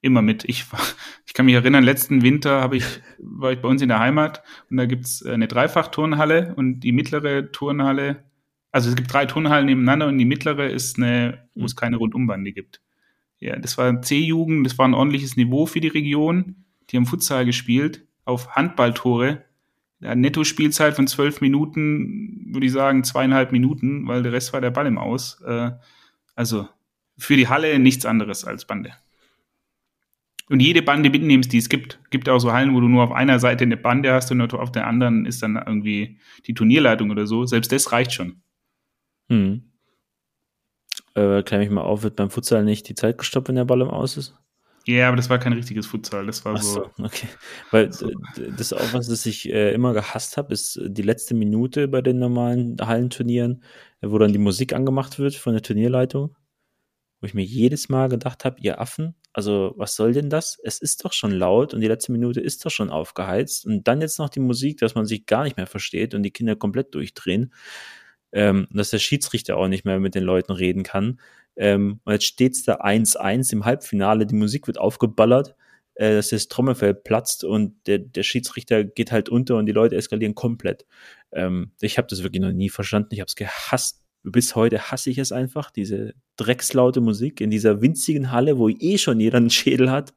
[0.00, 0.44] Immer mit.
[0.44, 0.64] Ich,
[1.26, 2.84] ich kann mich erinnern, letzten Winter habe ich,
[3.18, 7.50] war ich bei uns in der Heimat und da gibt's eine Dreifach-Turnhalle und die mittlere
[7.50, 8.24] Turnhalle,
[8.70, 12.52] also es gibt drei Turnhallen nebeneinander und die mittlere ist eine, wo es keine Rundumbande
[12.52, 12.80] gibt.
[13.40, 16.64] Ja, das war C-Jugend, das war ein ordentliches Niveau für die Region.
[16.90, 19.44] Die haben Futsal gespielt auf Handballtore
[20.00, 24.70] ja, Netto-Spielzeit von zwölf Minuten, würde ich sagen, zweieinhalb Minuten, weil der Rest war der
[24.70, 25.40] Ball im Aus.
[25.44, 25.72] Äh,
[26.34, 26.68] also
[27.16, 28.92] für die Halle nichts anderes als Bande.
[30.48, 32.00] Und jede Bande mitnimmst, die es gibt.
[32.10, 34.72] Gibt auch so Hallen, wo du nur auf einer Seite eine Bande hast und auf
[34.72, 37.44] der anderen ist dann irgendwie die Turnierleitung oder so.
[37.44, 38.40] Selbst das reicht schon.
[39.28, 39.67] Hm.
[41.18, 43.80] Äh, klär mich mal auf, wird beim Futsal nicht die Zeit gestoppt, wenn der Ball
[43.80, 44.34] im Aus ist?
[44.86, 46.26] Ja, aber das war kein richtiges Futsal.
[46.26, 46.90] Das war so.
[46.96, 47.04] so.
[47.04, 47.28] Okay.
[47.70, 48.10] Weil so.
[48.56, 52.18] das auch was, das ich äh, immer gehasst habe, ist die letzte Minute bei den
[52.18, 53.62] normalen Hallenturnieren,
[54.00, 56.34] wo dann die Musik angemacht wird von der Turnierleitung.
[57.20, 60.58] Wo ich mir jedes Mal gedacht habe, ihr Affen, also was soll denn das?
[60.62, 63.66] Es ist doch schon laut und die letzte Minute ist doch schon aufgeheizt.
[63.66, 66.30] Und dann jetzt noch die Musik, dass man sich gar nicht mehr versteht und die
[66.30, 67.52] Kinder komplett durchdrehen.
[68.32, 71.18] Ähm, dass der Schiedsrichter auch nicht mehr mit den Leuten reden kann.
[71.56, 75.56] Ähm, und jetzt steht's da 1-1 im Halbfinale, die Musik wird aufgeballert,
[75.94, 79.96] äh, dass das Trommelfell platzt und der, der Schiedsrichter geht halt unter und die Leute
[79.96, 80.86] eskalieren komplett.
[81.32, 83.08] Ähm, ich habe das wirklich noch nie verstanden.
[83.12, 84.02] Ich habe es gehasst.
[84.22, 88.98] Bis heute hasse ich es einfach, diese dreckslaute Musik in dieser winzigen Halle, wo eh
[88.98, 90.12] schon jeder einen Schädel hat.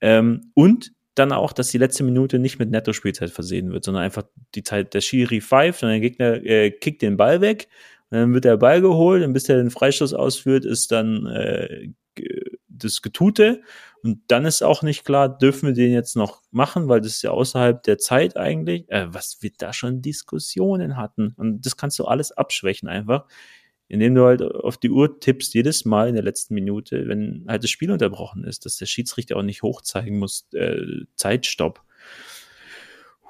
[0.00, 4.24] Ähm, und dann auch, dass die letzte Minute nicht mit Netto-Spielzeit versehen wird, sondern einfach
[4.54, 7.68] die Zeit der Schiri pfeift und der Gegner äh, kickt den Ball weg
[8.14, 11.88] dann wird der Ball geholt und bis er den Freistoß ausführt, ist dann äh,
[12.68, 13.62] das Getute.
[14.02, 17.22] Und dann ist auch nicht klar, dürfen wir den jetzt noch machen, weil das ist
[17.22, 21.34] ja außerhalb der Zeit eigentlich, äh, was wir da schon Diskussionen hatten.
[21.36, 23.26] Und das kannst du alles abschwächen einfach,
[23.94, 27.62] indem du halt auf die Uhr tippst jedes Mal in der letzten Minute, wenn halt
[27.62, 30.76] das Spiel unterbrochen ist, dass der Schiedsrichter auch nicht hochzeigen muss, äh,
[31.14, 31.80] Zeitstopp.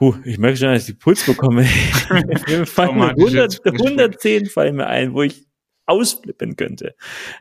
[0.00, 1.62] Huh, ich merke schon, dass ich Puls bekomme.
[2.48, 5.46] mir fallen 100, 110 fallen mir ein, wo ich
[5.86, 6.94] ausflippen könnte.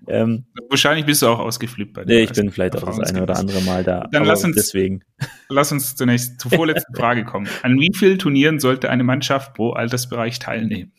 [0.08, 2.16] Ähm, Wahrscheinlich bist du auch ausgeflippt bei dir.
[2.16, 4.08] Nee, ich bin vielleicht auch das eine oder andere Mal da.
[4.12, 5.04] Dann lass uns, deswegen.
[5.48, 7.48] lass uns zunächst zur vorletzten Frage kommen.
[7.62, 10.92] An wie vielen Turnieren sollte eine Mannschaft pro Altersbereich teilnehmen?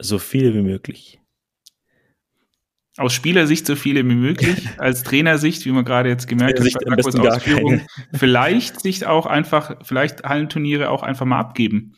[0.00, 1.20] So viele wie möglich.
[2.96, 6.90] Aus Spielersicht so viele wie möglich, als Trainersicht, wie man gerade jetzt gemerkt hat, bei
[6.90, 7.82] Marcos Ausführung,
[8.12, 11.94] vielleicht sich auch einfach, vielleicht Hallenturniere auch einfach mal abgeben.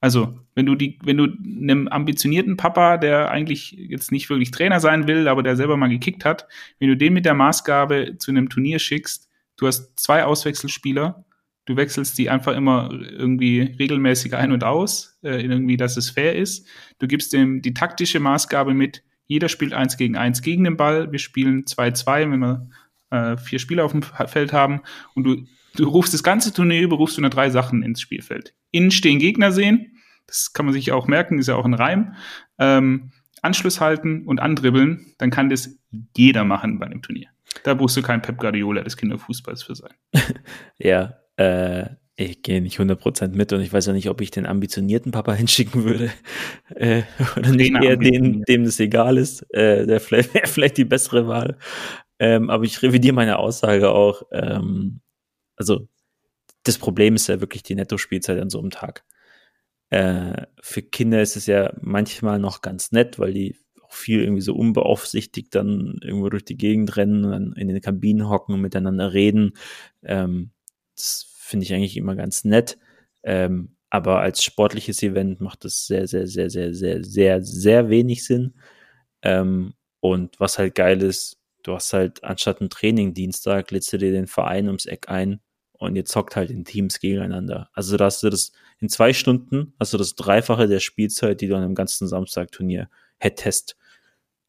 [0.00, 4.80] Also, wenn du die, wenn du einem ambitionierten Papa, der eigentlich jetzt nicht wirklich Trainer
[4.80, 6.46] sein will, aber der selber mal gekickt hat,
[6.78, 11.24] wenn du den mit der Maßgabe zu einem Turnier schickst, du hast zwei Auswechselspieler,
[11.68, 16.34] du wechselst die einfach immer irgendwie regelmäßig ein und aus, äh, irgendwie, dass es fair
[16.34, 16.66] ist.
[16.98, 21.12] Du gibst dem die taktische Maßgabe mit, jeder spielt eins gegen eins gegen den Ball.
[21.12, 22.70] Wir spielen 2-2, wenn wir
[23.10, 24.80] äh, vier Spieler auf dem Feld haben.
[25.14, 25.44] Und du,
[25.76, 28.54] du rufst das ganze Turnier über, rufst du nur drei Sachen ins Spielfeld.
[28.70, 29.98] Innen stehen Gegner sehen.
[30.26, 32.14] Das kann man sich auch merken, ist ja auch ein Reim.
[32.58, 35.78] Ähm, Anschluss halten und andribbeln, dann kann das
[36.16, 37.28] jeder machen bei einem Turnier.
[37.62, 39.92] Da brauchst du kein Pep Guardiola des Kinderfußballs für sein.
[40.78, 44.44] ja, äh, ich gehe nicht 100% mit und ich weiß ja nicht, ob ich den
[44.44, 46.10] ambitionierten Papa hinschicken würde
[46.74, 47.02] äh,
[47.36, 49.42] oder nicht eher den, dem das egal ist.
[49.54, 51.56] Äh, der vielleicht, wäre vielleicht die bessere Wahl.
[52.18, 54.22] Ähm, aber ich revidiere meine Aussage auch.
[54.32, 55.00] Ähm,
[55.56, 55.88] also
[56.64, 59.04] das Problem ist ja wirklich die Netto-Spielzeit an so einem Tag.
[59.90, 64.42] Äh, für Kinder ist es ja manchmal noch ganz nett, weil die auch viel irgendwie
[64.42, 69.12] so unbeaufsichtigt dann irgendwo durch die Gegend rennen, dann in den Kabinen hocken und miteinander
[69.12, 69.52] reden.
[70.02, 70.50] Ähm,
[70.96, 72.78] das finde ich eigentlich immer ganz nett.
[73.22, 78.24] Ähm, aber als sportliches Event macht es sehr, sehr, sehr, sehr, sehr, sehr, sehr wenig
[78.24, 78.54] Sinn.
[79.22, 83.98] Ähm, und was halt geil ist, du hast halt anstatt ein Training Dienstag, lädst du
[83.98, 85.40] dir den Verein ums Eck ein
[85.72, 87.70] und ihr zockt halt in Teams gegeneinander.
[87.72, 91.48] Also da hast du das in zwei Stunden, hast du das Dreifache der Spielzeit, die
[91.48, 93.76] du an einem ganzen Samstag-Turnier hättest.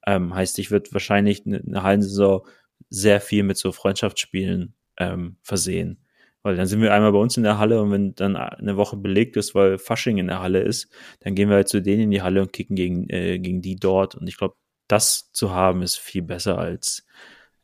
[0.06, 2.46] Ähm, heißt, ich würde wahrscheinlich eine, eine Hallensaison
[2.90, 6.00] sehr viel mit so Freundschaftsspielen ähm, versehen.
[6.42, 8.96] Weil dann sind wir einmal bei uns in der Halle und wenn dann eine Woche
[8.96, 12.12] belegt ist, weil Fasching in der Halle ist, dann gehen wir halt zu denen in
[12.12, 14.16] die Halle und kicken gegen, äh, gegen die dort.
[14.16, 14.56] Und ich glaube,
[14.88, 17.06] das zu haben ist viel besser als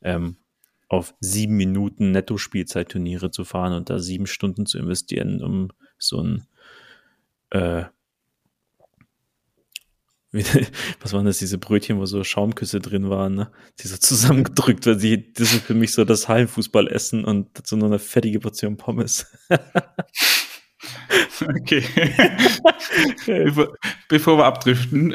[0.02, 0.36] ähm,
[0.88, 6.46] auf sieben Minuten Netto-Spielzeit-Turniere zu fahren und da sieben Stunden zu investieren, um so ein
[7.50, 7.84] äh,
[11.00, 13.50] was waren das, diese Brötchen, wo so Schaumküsse drin waren, ne?
[13.80, 15.00] Die so zusammengedrückt werden.
[15.00, 19.26] Die, das ist für mich so das Hallenfußballessen und dazu nur eine fettige Portion Pommes.
[21.40, 21.82] okay.
[23.26, 23.74] bevor,
[24.08, 25.14] bevor, wir abdriften.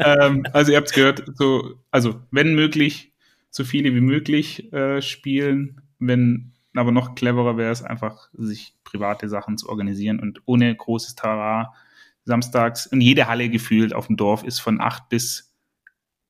[0.00, 3.12] ähm, also ihr habt es gehört, so, also wenn möglich,
[3.50, 5.80] so viele wie möglich äh, spielen.
[5.98, 11.16] Wenn aber noch cleverer wäre es einfach, sich private Sachen zu organisieren und ohne großes
[11.16, 11.74] Tara
[12.28, 15.56] samstags und jede Halle gefühlt auf dem Dorf ist von 8 bis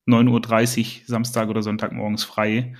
[0.07, 2.73] 9.30 Uhr Samstag oder Sonntagmorgens frei,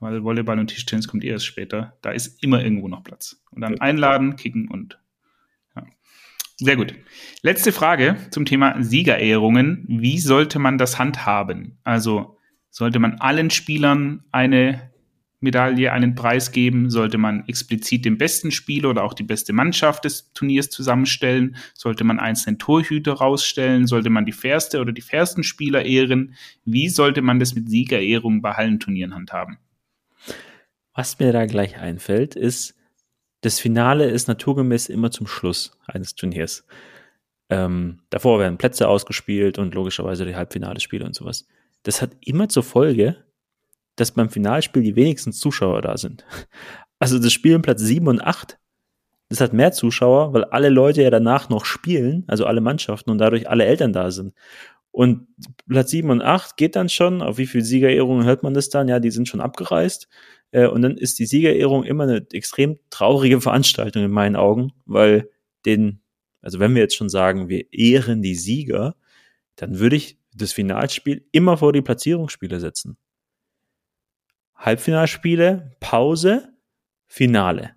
[0.00, 1.96] weil Volleyball und Tischtennis kommt erst später.
[2.02, 3.42] Da ist immer irgendwo noch Platz.
[3.52, 4.98] Und dann einladen, kicken und
[5.76, 5.86] ja.
[6.56, 6.94] Sehr gut.
[7.42, 9.84] Letzte Frage zum Thema Siegerehrungen.
[9.88, 11.78] Wie sollte man das handhaben?
[11.84, 12.38] Also
[12.70, 14.90] sollte man allen Spielern eine
[15.44, 16.90] Medaille einen Preis geben?
[16.90, 21.56] Sollte man explizit den besten Spieler oder auch die beste Mannschaft des Turniers zusammenstellen?
[21.74, 23.86] Sollte man einzelne Torhüter rausstellen?
[23.86, 26.34] Sollte man die fairste oder die fairsten Spieler ehren?
[26.64, 29.58] Wie sollte man das mit Siegerehrungen bei Hallenturnieren handhaben?
[30.94, 32.74] Was mir da gleich einfällt, ist,
[33.40, 36.66] das Finale ist naturgemäß immer zum Schluss eines Turniers.
[37.50, 41.46] Ähm, davor werden Plätze ausgespielt und logischerweise die Halbfinale-Spiele und sowas.
[41.82, 43.23] Das hat immer zur Folge,
[43.96, 46.24] dass beim Finalspiel die wenigsten Zuschauer da sind.
[47.00, 48.56] Also das Spiel in Platz 7 und 8,
[49.28, 53.18] das hat mehr Zuschauer, weil alle Leute ja danach noch spielen, also alle Mannschaften und
[53.18, 54.32] dadurch alle Eltern da sind.
[54.90, 55.26] Und
[55.68, 58.86] Platz 7 und 8 geht dann schon, auf wie viele Siegerehrungen hört man das dann?
[58.86, 60.08] Ja, die sind schon abgereist.
[60.52, 65.28] Äh, und dann ist die Siegerehrung immer eine extrem traurige Veranstaltung in meinen Augen, weil
[65.66, 66.00] den,
[66.42, 68.94] also wenn wir jetzt schon sagen, wir ehren die Sieger,
[69.56, 72.96] dann würde ich das Finalspiel immer vor die Platzierungsspiele setzen.
[74.56, 76.56] Halbfinalspiele, Pause,
[77.06, 77.76] Finale.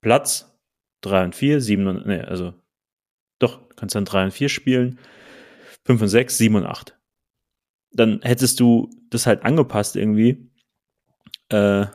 [0.00, 0.58] Platz
[1.02, 2.54] 3 und 4, 7 und, nee, also
[3.38, 4.98] doch, kannst dann 3 und 4 spielen,
[5.84, 6.98] 5 und 6, 7 und 8.
[7.92, 10.50] Dann hättest du das halt angepasst irgendwie.
[11.48, 11.86] Äh,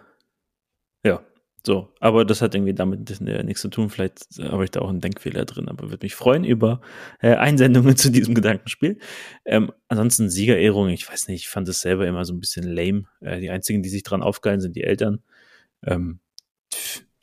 [1.65, 3.89] so, aber das hat irgendwie damit nichts zu tun.
[3.89, 6.81] Vielleicht habe ich da auch einen Denkfehler drin, aber würde mich freuen über
[7.21, 8.99] äh, Einsendungen zu diesem Gedankenspiel.
[9.45, 13.05] Ähm, ansonsten Siegerehrung, ich weiß nicht, ich fand es selber immer so ein bisschen lame.
[13.21, 15.23] Äh, die einzigen, die sich dran aufgeilen, sind die Eltern.
[15.85, 16.19] Ähm,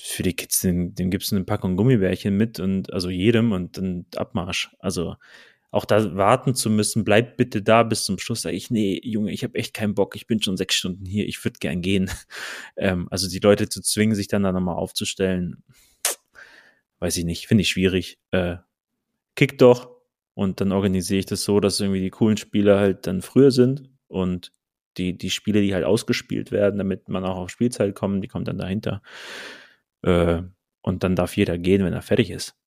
[0.01, 3.77] für die Kids, den, den gibt es eine Packung Gummibärchen mit und also jedem und
[3.77, 4.75] dann Abmarsch.
[4.79, 5.17] Also
[5.71, 8.43] auch da warten zu müssen, bleib bitte da bis zum Schluss.
[8.43, 11.27] Sag ich, nee, Junge, ich habe echt keinen Bock, ich bin schon sechs Stunden hier,
[11.27, 12.11] ich würde gern gehen.
[12.77, 15.63] Ähm, also die Leute zu zwingen, sich dann da nochmal aufzustellen,
[17.01, 18.19] weiß ich nicht, finde ich schwierig.
[18.31, 18.57] Äh,
[19.37, 19.91] kick doch
[20.35, 23.91] und dann organisiere ich das so, dass irgendwie die coolen Spieler halt dann früher sind
[24.09, 24.53] und
[24.97, 28.45] die, die Spiele, die halt ausgespielt werden, damit man auch auf Spielzeit kommt, die kommen
[28.45, 29.03] dann dahinter.
[30.03, 30.43] Äh,
[30.83, 32.60] und dann darf jeder gehen, wenn er fertig ist.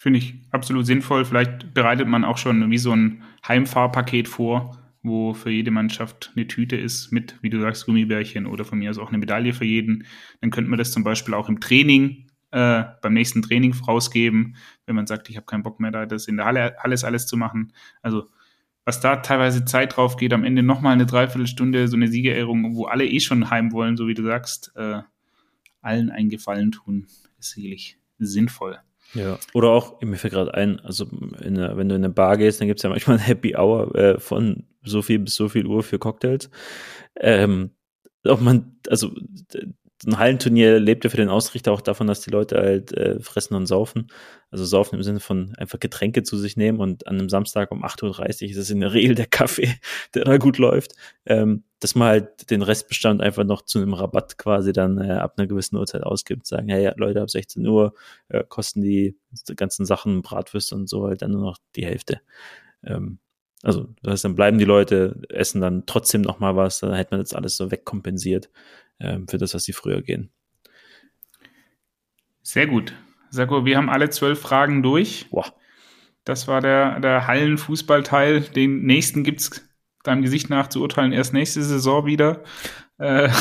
[0.00, 1.24] Finde ich absolut sinnvoll.
[1.24, 6.46] Vielleicht bereitet man auch schon wie so ein Heimfahrpaket vor, wo für jede Mannschaft eine
[6.46, 9.64] Tüte ist mit, wie du sagst, Gummibärchen oder von mir aus auch eine Medaille für
[9.64, 10.04] jeden.
[10.40, 14.54] Dann könnte man das zum Beispiel auch im Training, äh, beim nächsten Training rausgeben,
[14.86, 17.26] wenn man sagt, ich habe keinen Bock mehr, da das in der Halle alles, alles
[17.26, 17.72] zu machen.
[18.00, 18.28] Also
[18.84, 22.84] was da teilweise Zeit drauf geht, am Ende nochmal eine Dreiviertelstunde so eine Siegerehrung, wo
[22.86, 25.02] alle eh schon heim wollen, so wie du sagst, äh,
[25.82, 27.06] allen einen Gefallen tun,
[27.38, 28.78] ist sicherlich sinnvoll.
[29.14, 32.60] Ja, oder auch, mir fällt gerade ein, also der, wenn du in eine Bar gehst,
[32.60, 35.66] dann gibt es ja manchmal ein Happy Hour äh, von so viel bis so viel
[35.66, 36.50] Uhr für Cocktails.
[37.16, 37.70] Ähm,
[38.24, 39.10] ob man, also
[40.06, 43.54] ein Hallenturnier lebt ja für den Ausrichter auch davon, dass die Leute halt äh, fressen
[43.54, 44.08] und saufen.
[44.50, 47.84] Also saufen im Sinne von einfach Getränke zu sich nehmen und an einem Samstag um
[47.84, 49.74] 8.30 Uhr ist es in der Regel der Kaffee,
[50.14, 50.92] der da gut läuft.
[51.26, 55.34] Ähm, dass man halt den Restbestand einfach noch zu einem Rabatt quasi dann äh, ab
[55.36, 56.46] einer gewissen Uhrzeit ausgibt.
[56.46, 57.94] Sagen, hey Leute, ab 16 Uhr
[58.28, 59.16] äh, kosten die
[59.56, 62.20] ganzen Sachen, Bratwürste und so halt dann nur noch die Hälfte.
[62.84, 63.18] Ähm,
[63.62, 67.12] also das heißt, dann bleiben die Leute, essen dann trotzdem noch mal was, dann hätte
[67.12, 68.50] man jetzt alles so wegkompensiert
[69.00, 70.30] ähm, für das, was sie früher gehen.
[72.42, 72.94] Sehr gut.
[73.30, 75.28] Sako, wir haben alle zwölf Fragen durch.
[75.30, 75.52] Boah.
[76.24, 78.40] Das war der, der Hallenfußballteil.
[78.40, 79.67] Den nächsten gibt es
[80.04, 82.42] deinem Gesicht nach zu urteilen erst nächste Saison wieder.
[82.98, 83.28] Äh,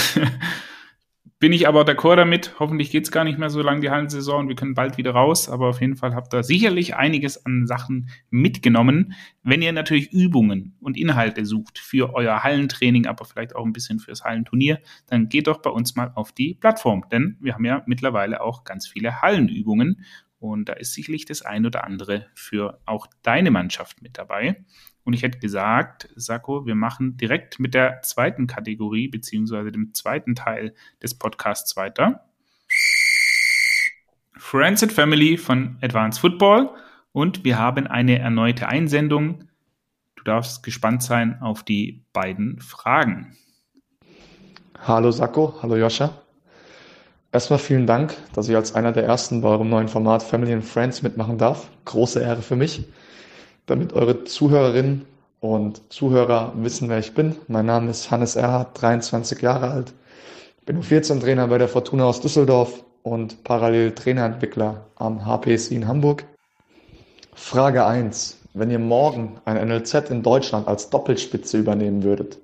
[1.39, 2.55] bin ich aber d'accord damit.
[2.60, 5.12] Hoffentlich geht es gar nicht mehr so lange die Hallensaison und wir können bald wieder
[5.12, 5.49] raus.
[5.49, 9.14] Aber auf jeden Fall habt ihr sicherlich einiges an Sachen mitgenommen.
[9.43, 13.99] Wenn ihr natürlich Übungen und Inhalte sucht für euer Hallentraining, aber vielleicht auch ein bisschen
[13.99, 17.05] fürs Hallenturnier, dann geht doch bei uns mal auf die Plattform.
[17.12, 20.03] Denn wir haben ja mittlerweile auch ganz viele Hallenübungen
[20.39, 24.64] Und da ist sicherlich das ein oder andere für auch deine Mannschaft mit dabei.
[25.08, 30.36] Und ich hätte gesagt, Sako, wir machen direkt mit der zweiten Kategorie beziehungsweise dem zweiten
[30.36, 32.26] Teil des Podcasts weiter.
[34.36, 36.72] Friends and Family von Advanced Football.
[37.14, 39.45] Und wir haben eine erneute Einsendung.
[40.18, 43.38] Du darfst gespannt sein auf die beiden Fragen.
[44.78, 46.22] Hallo Sako, hallo Joscha.
[47.32, 50.66] Erstmal vielen Dank, dass ich als einer der ersten bei eurem neuen Format Family and
[50.66, 51.70] Friends mitmachen darf.
[51.86, 52.86] Große Ehre für mich.
[53.68, 55.05] Damit eure Zuhörerinnen
[55.41, 57.36] und Zuhörer wissen, wer ich bin.
[57.49, 59.93] Mein Name ist Hannes Erhardt, 23 Jahre alt.
[60.65, 66.24] Bin U14-Trainer bei der Fortuna aus Düsseldorf und parallel Trainerentwickler am HPSI in Hamburg.
[67.36, 68.38] Frage 1.
[68.53, 72.38] Wenn ihr morgen ein NLZ in Deutschland als Doppelspitze übernehmen würdet,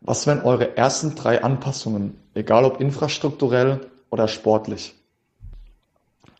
[0.00, 4.94] was wären eure ersten drei Anpassungen, egal ob infrastrukturell oder sportlich?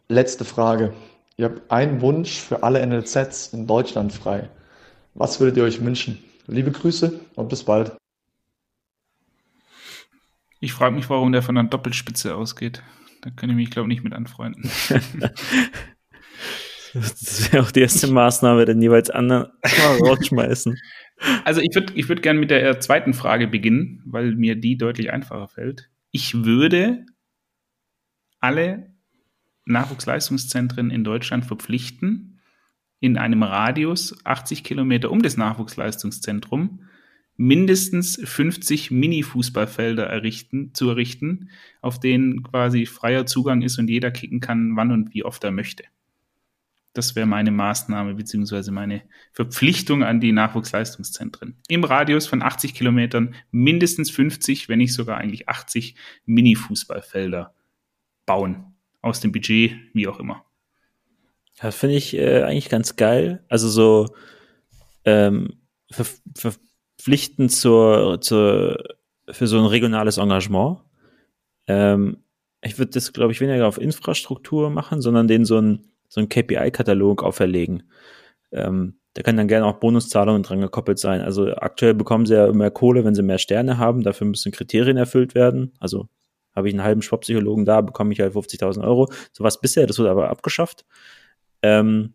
[0.09, 0.95] Letzte Frage.
[1.41, 4.51] Ihr habt einen Wunsch für alle NLZs in Deutschland frei.
[5.15, 6.23] Was würdet ihr euch wünschen?
[6.47, 7.97] Liebe Grüße und bis bald.
[10.61, 12.83] Ich frage mich, warum der von einer Doppelspitze ausgeht.
[13.23, 14.65] Da kann ich mich, glaube ich, nicht mit anfreunden.
[16.93, 19.51] das wäre auch die erste Maßnahme, den jeweils anderen
[20.03, 20.79] rausschmeißen.
[21.47, 25.11] Also ich würde ich würd gerne mit der zweiten Frage beginnen, weil mir die deutlich
[25.11, 25.89] einfacher fällt.
[26.11, 27.07] Ich würde
[28.41, 28.90] alle
[29.71, 32.41] Nachwuchsleistungszentren in Deutschland verpflichten,
[33.01, 36.81] in einem Radius 80 Kilometer um das Nachwuchsleistungszentrum
[37.37, 41.49] mindestens 50 Mini-Fußballfelder errichten, zu errichten,
[41.81, 45.51] auf denen quasi freier Zugang ist und jeder kicken kann, wann und wie oft er
[45.51, 45.85] möchte.
[46.93, 49.03] Das wäre meine Maßnahme beziehungsweise meine
[49.33, 51.57] Verpflichtung an die Nachwuchsleistungszentren.
[51.69, 55.95] Im Radius von 80 Kilometern mindestens 50, wenn nicht sogar eigentlich 80
[56.27, 57.55] Mini-Fußballfelder
[58.27, 58.70] bauen.
[59.03, 60.45] Aus dem Budget, wie auch immer.
[61.61, 63.45] Das finde ich äh, eigentlich ganz geil.
[63.49, 64.15] Also so
[65.05, 68.83] ähm, ver verpflichtend zur, zur,
[69.31, 70.81] für so ein regionales Engagement.
[71.67, 72.25] Ähm,
[72.63, 76.29] ich würde das, glaube ich, weniger auf Infrastruktur machen, sondern den so ein so einen
[76.29, 77.85] KPI-Katalog auferlegen.
[78.53, 81.21] Ähm, da können dann gerne auch Bonuszahlungen dran gekoppelt sein.
[81.21, 84.03] Also aktuell bekommen sie ja mehr Kohle, wenn sie mehr Sterne haben.
[84.03, 85.73] Dafür müssen Kriterien erfüllt werden.
[85.79, 86.09] Also
[86.55, 89.11] habe ich einen halben Sportpsychologen da, bekomme ich halt 50.000 Euro.
[89.33, 90.85] Sowas bisher, das wurde aber abgeschafft.
[91.63, 92.15] Ähm,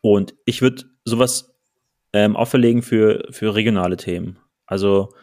[0.00, 1.54] und ich würde sowas
[2.12, 4.38] ähm, auferlegen für, für regionale Themen.
[4.66, 5.14] Also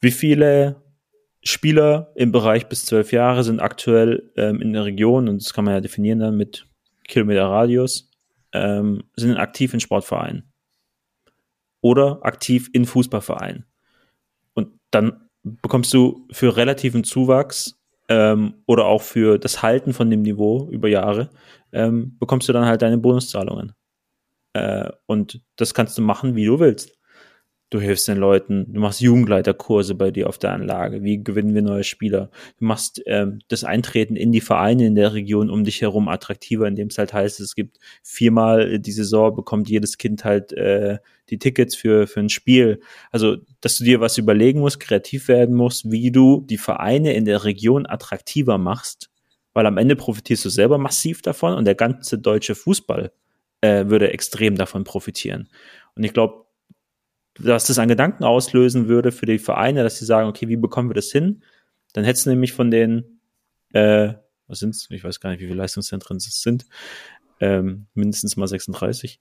[0.00, 0.82] wie viele
[1.42, 5.64] Spieler im Bereich bis zwölf Jahre sind aktuell ähm, in der Region, und das kann
[5.64, 6.66] man ja definieren dann mit
[7.06, 8.10] Kilometer Radius,
[8.52, 10.52] ähm, sind aktiv in Sportvereinen
[11.80, 13.64] oder aktiv in Fußballvereinen.
[14.54, 17.78] Und dann bekommst du für relativen Zuwachs
[18.08, 21.30] ähm, oder auch für das Halten von dem Niveau über Jahre,
[21.72, 23.72] ähm, bekommst du dann halt deine Bonuszahlungen.
[24.54, 26.98] Äh, und das kannst du machen, wie du willst
[27.70, 31.62] du hilfst den Leuten, du machst Jugendleiterkurse bei dir auf der Anlage, wie gewinnen wir
[31.62, 35.82] neue Spieler, du machst ähm, das Eintreten in die Vereine in der Region um dich
[35.82, 40.52] herum attraktiver, indem es halt heißt, es gibt viermal die Saison, bekommt jedes Kind halt
[40.52, 40.98] äh,
[41.30, 42.80] die Tickets für, für ein Spiel.
[43.10, 47.24] Also, dass du dir was überlegen musst, kreativ werden musst, wie du die Vereine in
[47.24, 49.10] der Region attraktiver machst,
[49.52, 53.12] weil am Ende profitierst du selber massiv davon und der ganze deutsche Fußball
[53.60, 55.48] äh, würde extrem davon profitieren.
[55.94, 56.46] Und ich glaube,
[57.38, 60.90] dass das an Gedanken auslösen würde für die Vereine, dass sie sagen, okay, wie bekommen
[60.90, 61.42] wir das hin?
[61.92, 63.20] Dann hättest du nämlich von den,
[63.72, 64.14] äh,
[64.46, 64.88] was sind's?
[64.90, 66.66] Ich weiß gar nicht, wie viele Leistungszentren es sind.
[67.40, 69.20] Ähm, mindestens mal 36.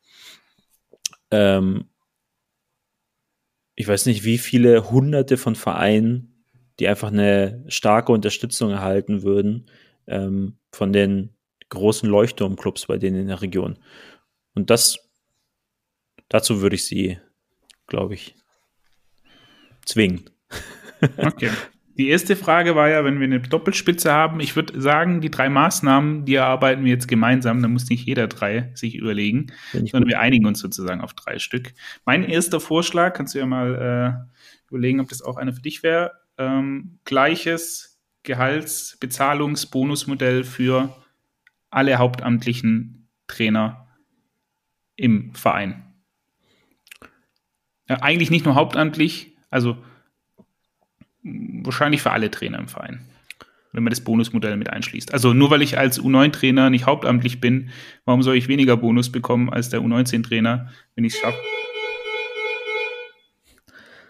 [1.30, 1.86] Ähm,
[3.78, 6.44] ich weiß nicht, wie viele hunderte von Vereinen,
[6.82, 9.70] die einfach eine starke Unterstützung erhalten würden
[10.08, 11.30] ähm, von den
[11.70, 13.80] großen Leuchtturmclubs bei denen in der Region.
[14.54, 15.00] Und das,
[16.28, 17.18] dazu würde ich sie
[17.88, 18.36] glaube ich,
[19.86, 20.30] zwingen.
[21.18, 21.52] Okay.
[21.98, 25.50] Die erste Frage war ja, wenn wir eine Doppelspitze haben, ich würde sagen, die drei
[25.50, 30.10] Maßnahmen, die erarbeiten wir jetzt gemeinsam, da muss nicht jeder drei sich überlegen, sondern gut.
[30.10, 31.74] wir einigen uns sozusagen auf drei Stück.
[32.06, 35.82] Mein erster Vorschlag, kannst du ja mal äh, überlegen, ob das auch einer für dich
[35.82, 40.96] wäre, ähm, gleiches Gehalts-, Bezahlungs-, Bonusmodell für
[41.72, 43.88] alle hauptamtlichen Trainer
[44.96, 45.84] im Verein.
[47.90, 49.78] Ja, eigentlich nicht nur hauptamtlich, also
[51.64, 53.02] wahrscheinlich für alle Trainer im Verein,
[53.74, 55.14] wenn man das Bonusmodell mit einschließt.
[55.14, 57.70] Also nur weil ich als U9-Trainer nicht hauptamtlich bin,
[58.06, 61.40] warum soll ich weniger Bonus bekommen als der U19-Trainer, wenn ich es schaffe?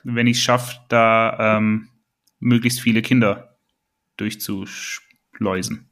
[0.03, 1.89] Wenn ich es schaffe, da ähm,
[2.39, 3.57] möglichst viele Kinder
[4.15, 5.89] durchzuschleusen.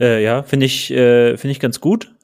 [0.00, 2.14] Äh, ja, finde ich, äh, finde ich ganz gut.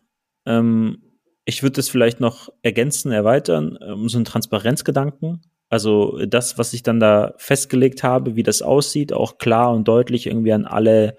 [0.46, 1.02] Ähm,
[1.44, 5.42] ich würde das vielleicht noch ergänzen, erweitern, um so einen Transparenzgedanken.
[5.68, 10.26] Also das, was ich dann da festgelegt habe, wie das aussieht, auch klar und deutlich
[10.26, 11.16] irgendwie an alle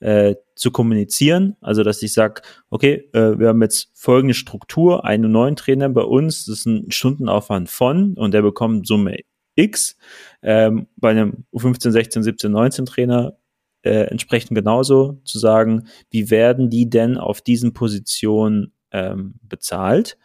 [0.00, 1.56] äh, zu kommunizieren.
[1.60, 6.02] Also dass ich sage, okay, äh, wir haben jetzt folgende Struktur, einen neuen Trainer bei
[6.02, 9.18] uns, das ist ein Stundenaufwand von und der bekommt Summe
[9.54, 9.96] X.
[10.42, 13.38] Ähm, bei einem U15, 16, 17, 19 Trainer
[13.82, 20.18] äh, entsprechend genauso zu sagen, wie werden die denn auf diesen Positionen ähm, bezahlt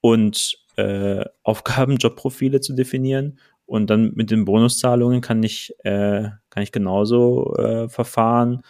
[0.00, 6.62] und äh, Aufgaben, Jobprofile zu definieren und dann mit den Bonuszahlungen kann ich, äh, kann
[6.62, 8.62] ich genauso äh, verfahren.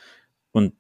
[0.51, 0.73] Und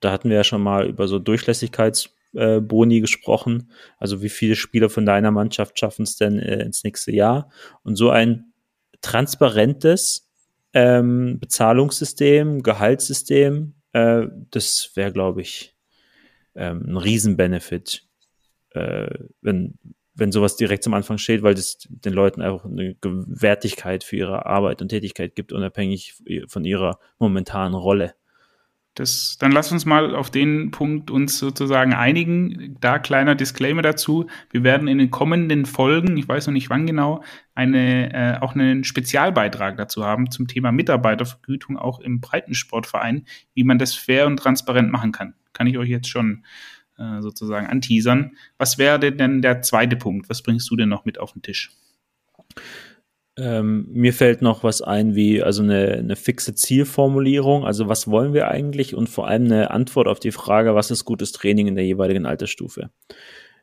[0.00, 3.70] da hatten wir ja schon mal über so Durchlässigkeitsboni äh, gesprochen.
[3.98, 7.50] Also wie viele Spieler von deiner Mannschaft schaffen es denn äh, ins nächste Jahr?
[7.84, 8.52] Und so ein
[9.00, 10.30] transparentes
[10.72, 15.76] ähm, Bezahlungssystem, Gehaltssystem, äh, das wäre, glaube ich,
[16.56, 18.06] ähm, ein Riesenbenefit,
[18.70, 19.08] äh,
[19.40, 19.78] wenn,
[20.14, 24.46] wenn sowas direkt zum Anfang steht, weil das den Leuten einfach eine Wertigkeit für ihre
[24.46, 26.14] Arbeit und Tätigkeit gibt, unabhängig
[26.48, 28.14] von ihrer momentanen Rolle.
[28.94, 32.76] Das, dann lass uns mal auf den Punkt uns sozusagen einigen.
[32.80, 34.28] Da kleiner Disclaimer dazu.
[34.50, 37.24] Wir werden in den kommenden Folgen, ich weiß noch nicht wann genau,
[37.56, 43.80] eine, äh, auch einen Spezialbeitrag dazu haben zum Thema Mitarbeitervergütung auch im Breitensportverein, wie man
[43.80, 45.34] das fair und transparent machen kann.
[45.52, 46.44] Kann ich euch jetzt schon
[46.98, 48.36] äh, sozusagen anteasern.
[48.58, 50.28] Was wäre denn der zweite Punkt?
[50.28, 51.70] Was bringst du denn noch mit auf den Tisch?
[53.36, 58.32] Ähm, mir fällt noch was ein wie also eine, eine fixe Zielformulierung, also was wollen
[58.32, 61.74] wir eigentlich und vor allem eine Antwort auf die Frage, was ist gutes Training in
[61.74, 62.90] der jeweiligen Altersstufe.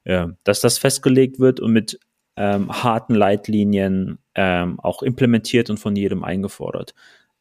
[0.03, 1.99] Ja, dass das festgelegt wird und mit
[2.35, 6.93] ähm, harten Leitlinien ähm, auch implementiert und von jedem eingefordert.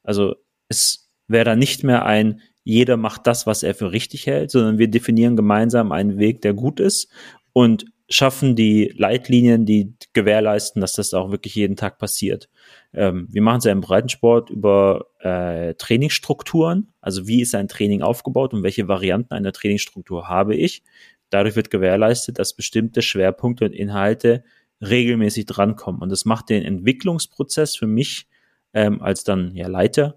[0.04, 0.36] Also
[0.68, 4.78] es wäre da nicht mehr ein, jeder macht das, was er für richtig hält, sondern
[4.78, 7.10] wir definieren gemeinsam einen Weg, der gut ist
[7.52, 12.48] und schaffen die Leitlinien, die gewährleisten, dass das auch wirklich jeden Tag passiert.
[12.92, 16.92] Ähm, wir machen es ja im Breitensport über äh, Trainingsstrukturen.
[17.00, 20.82] Also wie ist ein Training aufgebaut und welche Varianten einer Trainingsstruktur habe ich?
[21.30, 24.42] Dadurch wird gewährleistet, dass bestimmte Schwerpunkte und Inhalte
[24.82, 26.02] regelmäßig drankommen.
[26.02, 28.26] Und das macht den Entwicklungsprozess für mich
[28.74, 30.16] ähm, als dann ja Leiter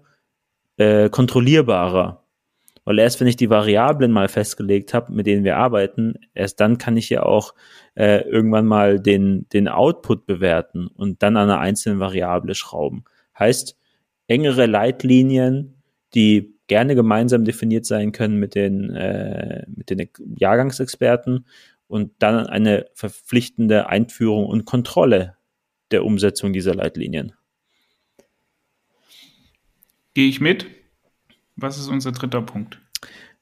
[0.76, 2.23] äh, kontrollierbarer.
[2.84, 6.78] Weil erst wenn ich die Variablen mal festgelegt habe, mit denen wir arbeiten, erst dann
[6.78, 7.54] kann ich ja auch
[7.94, 13.04] äh, irgendwann mal den, den Output bewerten und dann an einer einzelnen Variable schrauben.
[13.38, 13.78] Heißt,
[14.26, 15.82] engere Leitlinien,
[16.14, 21.46] die gerne gemeinsam definiert sein können mit den, äh, mit den Jahrgangsexperten
[21.86, 25.36] und dann eine verpflichtende Einführung und Kontrolle
[25.90, 27.32] der Umsetzung dieser Leitlinien.
[30.14, 30.66] Gehe ich mit.
[31.56, 32.80] Was ist unser dritter Punkt?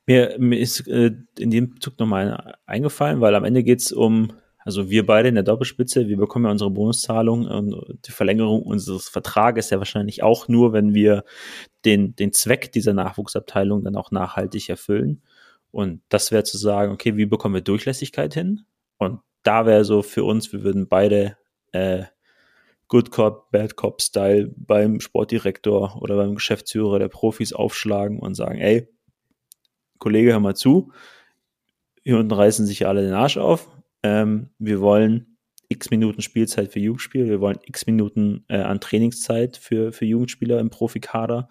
[0.06, 4.32] Mir, mir ist äh, in dem Zug nochmal eingefallen, weil am Ende geht es um,
[4.58, 9.08] also wir beide in der Doppelspitze, wir bekommen ja unsere Bonuszahlung und die Verlängerung unseres
[9.08, 11.24] Vertrages ja wahrscheinlich auch nur, wenn wir
[11.84, 15.22] den, den Zweck dieser Nachwuchsabteilung dann auch nachhaltig erfüllen.
[15.70, 18.62] Und das wäre zu sagen, okay, wie bekommen wir Durchlässigkeit hin?
[18.98, 21.36] Und da wäre so für uns, wir würden beide
[21.72, 22.04] äh,
[22.92, 28.58] Good Cop, Bad Cop Style beim Sportdirektor oder beim Geschäftsführer der Profis aufschlagen und sagen,
[28.58, 28.86] ey,
[29.96, 30.92] Kollege, hör mal zu,
[32.04, 33.70] hier unten reißen sich alle den Arsch auf.
[34.02, 35.38] Ähm, wir wollen
[35.70, 40.60] x Minuten Spielzeit für Jugendspieler, wir wollen x Minuten äh, an Trainingszeit für, für Jugendspieler
[40.60, 41.48] im Profikader.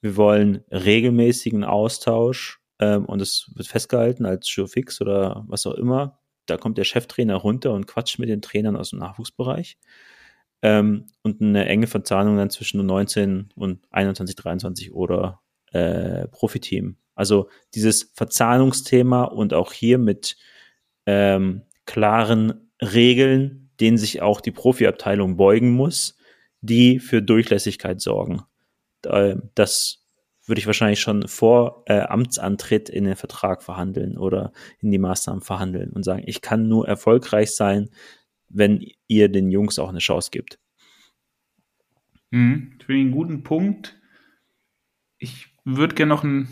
[0.00, 5.74] Wir wollen regelmäßigen Austausch ähm, und es wird festgehalten als Show fix oder was auch
[5.74, 6.20] immer.
[6.46, 9.76] Da kommt der Cheftrainer runter und quatscht mit den Trainern aus dem Nachwuchsbereich
[10.62, 15.40] ähm, und eine enge Verzahnung dann zwischen 19 und 21, 23 oder
[15.72, 16.96] äh, Profiteam.
[17.14, 20.36] Also dieses Verzahnungsthema und auch hier mit
[21.06, 26.16] ähm, klaren Regeln, denen sich auch die Profiabteilung beugen muss,
[26.60, 28.42] die für Durchlässigkeit sorgen.
[29.04, 30.04] Äh, das
[30.46, 35.42] würde ich wahrscheinlich schon vor äh, Amtsantritt in den Vertrag verhandeln oder in die Maßnahmen
[35.42, 37.90] verhandeln und sagen, ich kann nur erfolgreich sein,
[38.48, 40.58] wenn ihr den Jungs auch eine Chance gibt.
[42.30, 43.98] Mhm, für einen guten Punkt.
[45.18, 46.48] Ich würde gerne noch einen,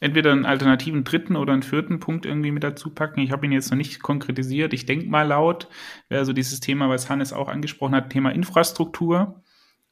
[0.00, 3.20] entweder einen alternativen dritten oder einen vierten Punkt irgendwie mit dazu packen.
[3.20, 4.72] Ich habe ihn jetzt noch nicht konkretisiert.
[4.72, 5.68] Ich denke mal laut,
[6.08, 9.42] wäre so dieses Thema, was Hannes auch angesprochen hat, Thema Infrastruktur.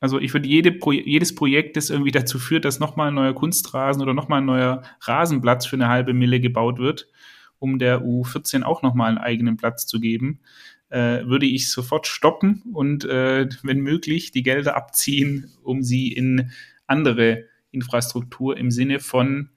[0.01, 3.35] Also ich würde jede Pro jedes Projekt, das irgendwie dazu führt, dass nochmal ein neuer
[3.35, 7.09] Kunstrasen oder nochmal ein neuer Rasenplatz für eine halbe Mille gebaut wird,
[7.59, 10.41] um der U14 auch nochmal einen eigenen Platz zu geben,
[10.89, 16.51] äh, würde ich sofort stoppen und äh, wenn möglich die Gelder abziehen, um sie in
[16.87, 19.51] andere Infrastruktur im Sinne von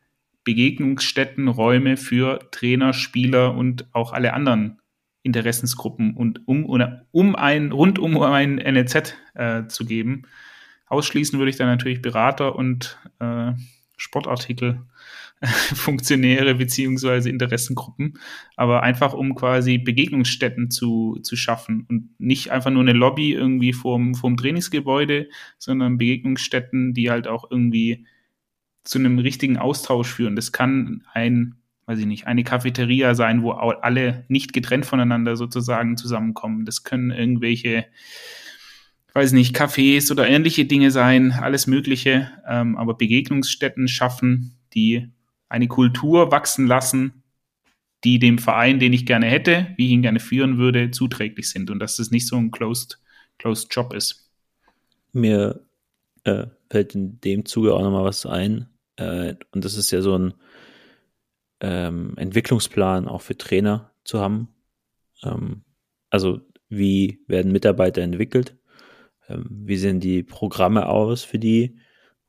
[0.44, 4.82] Begegnungsstätten, Räume für Trainer, Spieler und auch alle anderen
[5.22, 6.66] Interessensgruppen und um,
[7.12, 10.24] um ein, rund um ein NLZ äh, zu geben.
[10.88, 13.52] Ausschließen würde ich dann natürlich Berater und äh,
[13.98, 14.82] Sportartikel
[15.74, 18.20] Funktionäre beziehungsweise Interessengruppen,
[18.58, 23.72] aber einfach um quasi Begegnungsstätten zu, zu schaffen und nicht einfach nur eine Lobby irgendwie
[23.72, 28.06] vorm, vorm Trainingsgebäude, sondern Begegnungsstätten, die halt auch irgendwie
[28.84, 30.36] zu einem richtigen Austausch führen.
[30.36, 35.96] Das kann ein, weiß ich nicht, eine Cafeteria sein, wo alle nicht getrennt voneinander sozusagen
[35.96, 36.66] zusammenkommen.
[36.66, 37.86] Das können irgendwelche
[39.14, 45.10] weiß nicht, Cafés oder ähnliche Dinge sein, alles Mögliche, ähm, aber Begegnungsstätten schaffen, die
[45.50, 47.24] eine Kultur wachsen lassen,
[48.04, 51.70] die dem Verein, den ich gerne hätte, wie ich ihn gerne führen würde, zuträglich sind
[51.70, 53.00] und dass es nicht so ein closed,
[53.38, 54.32] closed Job ist.
[55.12, 55.66] Mir
[56.24, 58.70] äh, fällt in dem Zuge auch nochmal was ein.
[58.96, 60.34] Äh, und das ist ja so ein
[61.60, 64.50] ähm, Entwicklungsplan auch für Trainer zu haben.
[65.24, 65.64] Ähm,
[66.10, 68.56] also wie werden Mitarbeiter entwickelt?
[69.28, 71.80] Ähm, wie sehen die Programme aus für die?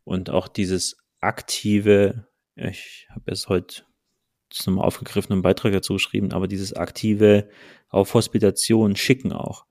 [0.05, 2.27] Und auch dieses aktive
[2.69, 3.83] ich habe es heute
[4.67, 7.49] nochmal aufgegriffen, einen Beitrag dazu geschrieben, aber dieses aktive
[7.89, 9.65] auf Hospitation schicken auch.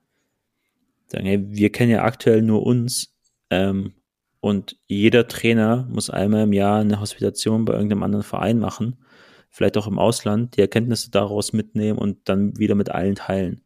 [1.06, 3.14] Sagen, hey, wir kennen ja aktuell nur uns
[3.50, 3.94] ähm,
[4.40, 9.04] und jeder Trainer muss einmal im Jahr eine Hospitation bei irgendeinem anderen Verein machen,
[9.50, 13.62] vielleicht auch im Ausland, die Erkenntnisse daraus mitnehmen und dann wieder mit allen teilen.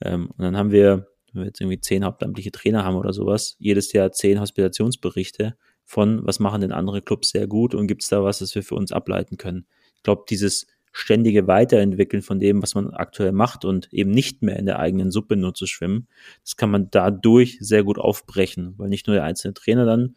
[0.00, 3.56] Ähm, und dann haben wir, wenn wir jetzt irgendwie zehn hauptamtliche Trainer haben oder sowas,
[3.58, 5.56] jedes Jahr zehn Hospitationsberichte
[5.88, 8.62] von, was machen denn andere Clubs sehr gut und gibt es da was, das wir
[8.62, 9.66] für uns ableiten können.
[9.96, 14.58] Ich glaube, dieses ständige Weiterentwickeln von dem, was man aktuell macht und eben nicht mehr
[14.58, 16.06] in der eigenen Suppe nur zu schwimmen,
[16.42, 20.16] das kann man dadurch sehr gut aufbrechen, weil nicht nur der einzelne Trainer dann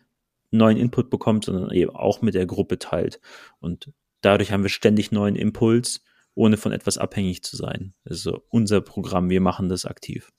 [0.51, 3.21] neuen Input bekommt, sondern eben auch mit der Gruppe teilt.
[3.61, 6.03] Und dadurch haben wir ständig neuen Impuls,
[6.35, 7.93] ohne von etwas abhängig zu sein.
[8.03, 10.33] Also unser Programm, wir machen das aktiv.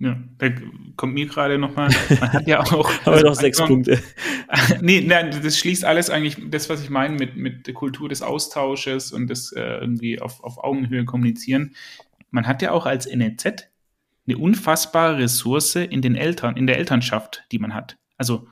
[0.00, 0.48] Ja, da
[0.96, 1.90] kommt mir gerade nochmal,
[2.20, 2.90] man hat ja auch.
[3.02, 4.00] Aber also, doch sechs Punkte.
[4.80, 8.22] nee, nein, das schließt alles eigentlich, das, was ich meine mit, mit der Kultur des
[8.22, 11.74] Austausches und das äh, irgendwie auf, auf Augenhöhe kommunizieren.
[12.30, 13.68] Man hat ja auch als NEZ
[14.26, 17.96] eine unfassbare Ressource in den Eltern, in der Elternschaft, die man hat.
[18.16, 18.46] Also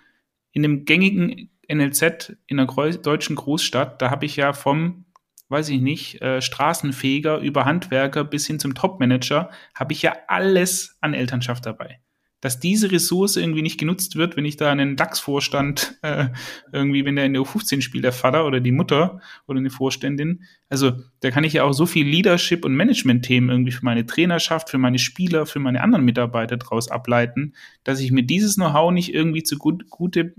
[0.53, 5.06] in dem gängigen NLZ in einer deutschen Großstadt, da habe ich ja vom
[5.49, 10.97] weiß ich nicht, äh, Straßenfeger über Handwerker bis hin zum Topmanager, habe ich ja alles
[11.01, 12.01] an Elternschaft dabei.
[12.41, 16.29] Dass diese Ressource irgendwie nicht genutzt wird, wenn ich da einen DAX-Vorstand, äh,
[16.73, 20.43] irgendwie, wenn der in der U15 spielt, der Vater oder die Mutter oder eine Vorständin,
[20.69, 24.69] also da kann ich ja auch so viel Leadership- und Management-Themen irgendwie für meine Trainerschaft,
[24.69, 29.15] für meine Spieler, für meine anderen Mitarbeiter draus ableiten, dass ich mir dieses Know-how nicht
[29.15, 30.35] irgendwie zu gut, gute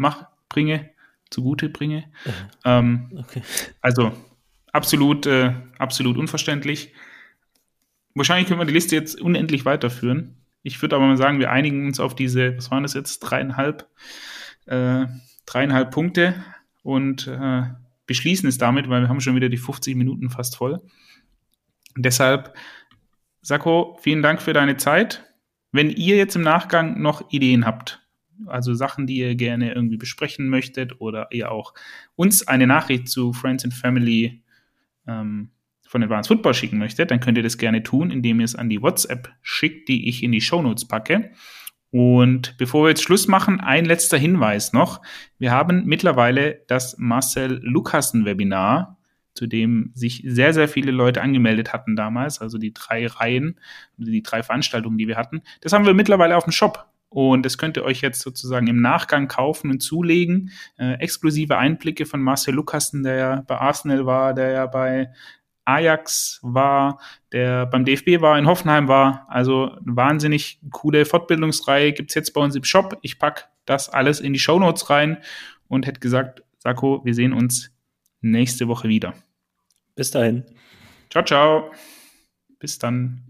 [0.00, 0.90] mach, bringe,
[1.30, 2.04] zugute bringe.
[2.64, 3.42] Ähm, okay.
[3.80, 4.12] Also
[4.72, 6.92] absolut, äh, absolut unverständlich.
[8.14, 10.36] Wahrscheinlich können wir die Liste jetzt unendlich weiterführen.
[10.62, 13.88] Ich würde aber mal sagen, wir einigen uns auf diese, was waren das jetzt, dreieinhalb,
[14.66, 15.06] äh,
[15.46, 16.44] dreieinhalb Punkte
[16.82, 17.62] und äh,
[18.06, 20.80] beschließen es damit, weil wir haben schon wieder die 50 Minuten fast voll.
[21.96, 22.54] Und deshalb,
[23.40, 25.24] Sako, vielen Dank für deine Zeit.
[25.72, 27.99] Wenn ihr jetzt im Nachgang noch Ideen habt,
[28.46, 31.74] also Sachen, die ihr gerne irgendwie besprechen möchtet oder ihr auch
[32.16, 34.42] uns eine Nachricht zu Friends and Family
[35.06, 35.50] ähm,
[35.86, 38.68] von Advanced Football schicken möchtet, dann könnt ihr das gerne tun, indem ihr es an
[38.68, 41.32] die WhatsApp schickt, die ich in die Show Notes packe.
[41.90, 45.02] Und bevor wir jetzt Schluss machen, ein letzter Hinweis noch.
[45.38, 48.98] Wir haben mittlerweile das Marcel Lukassen Webinar,
[49.34, 53.58] zu dem sich sehr, sehr viele Leute angemeldet hatten damals, also die drei Reihen,
[53.96, 55.42] die drei Veranstaltungen, die wir hatten.
[55.60, 56.89] Das haben wir mittlerweile auf dem Shop.
[57.10, 60.52] Und das könnt ihr euch jetzt sozusagen im Nachgang kaufen und zulegen.
[60.78, 65.10] Äh, exklusive Einblicke von Marcel Lukassen, der ja bei Arsenal war, der ja bei
[65.64, 67.00] Ajax war,
[67.32, 69.26] der beim DFB war, in Hoffenheim war.
[69.28, 72.96] Also eine wahnsinnig coole Fortbildungsreihe gibt's jetzt bei uns im Shop.
[73.02, 75.18] Ich pack das alles in die Show Notes rein
[75.68, 77.72] und hätte gesagt, Sako, wir sehen uns
[78.20, 79.14] nächste Woche wieder.
[79.94, 80.44] Bis dahin.
[81.10, 81.72] Ciao, ciao.
[82.58, 83.29] Bis dann.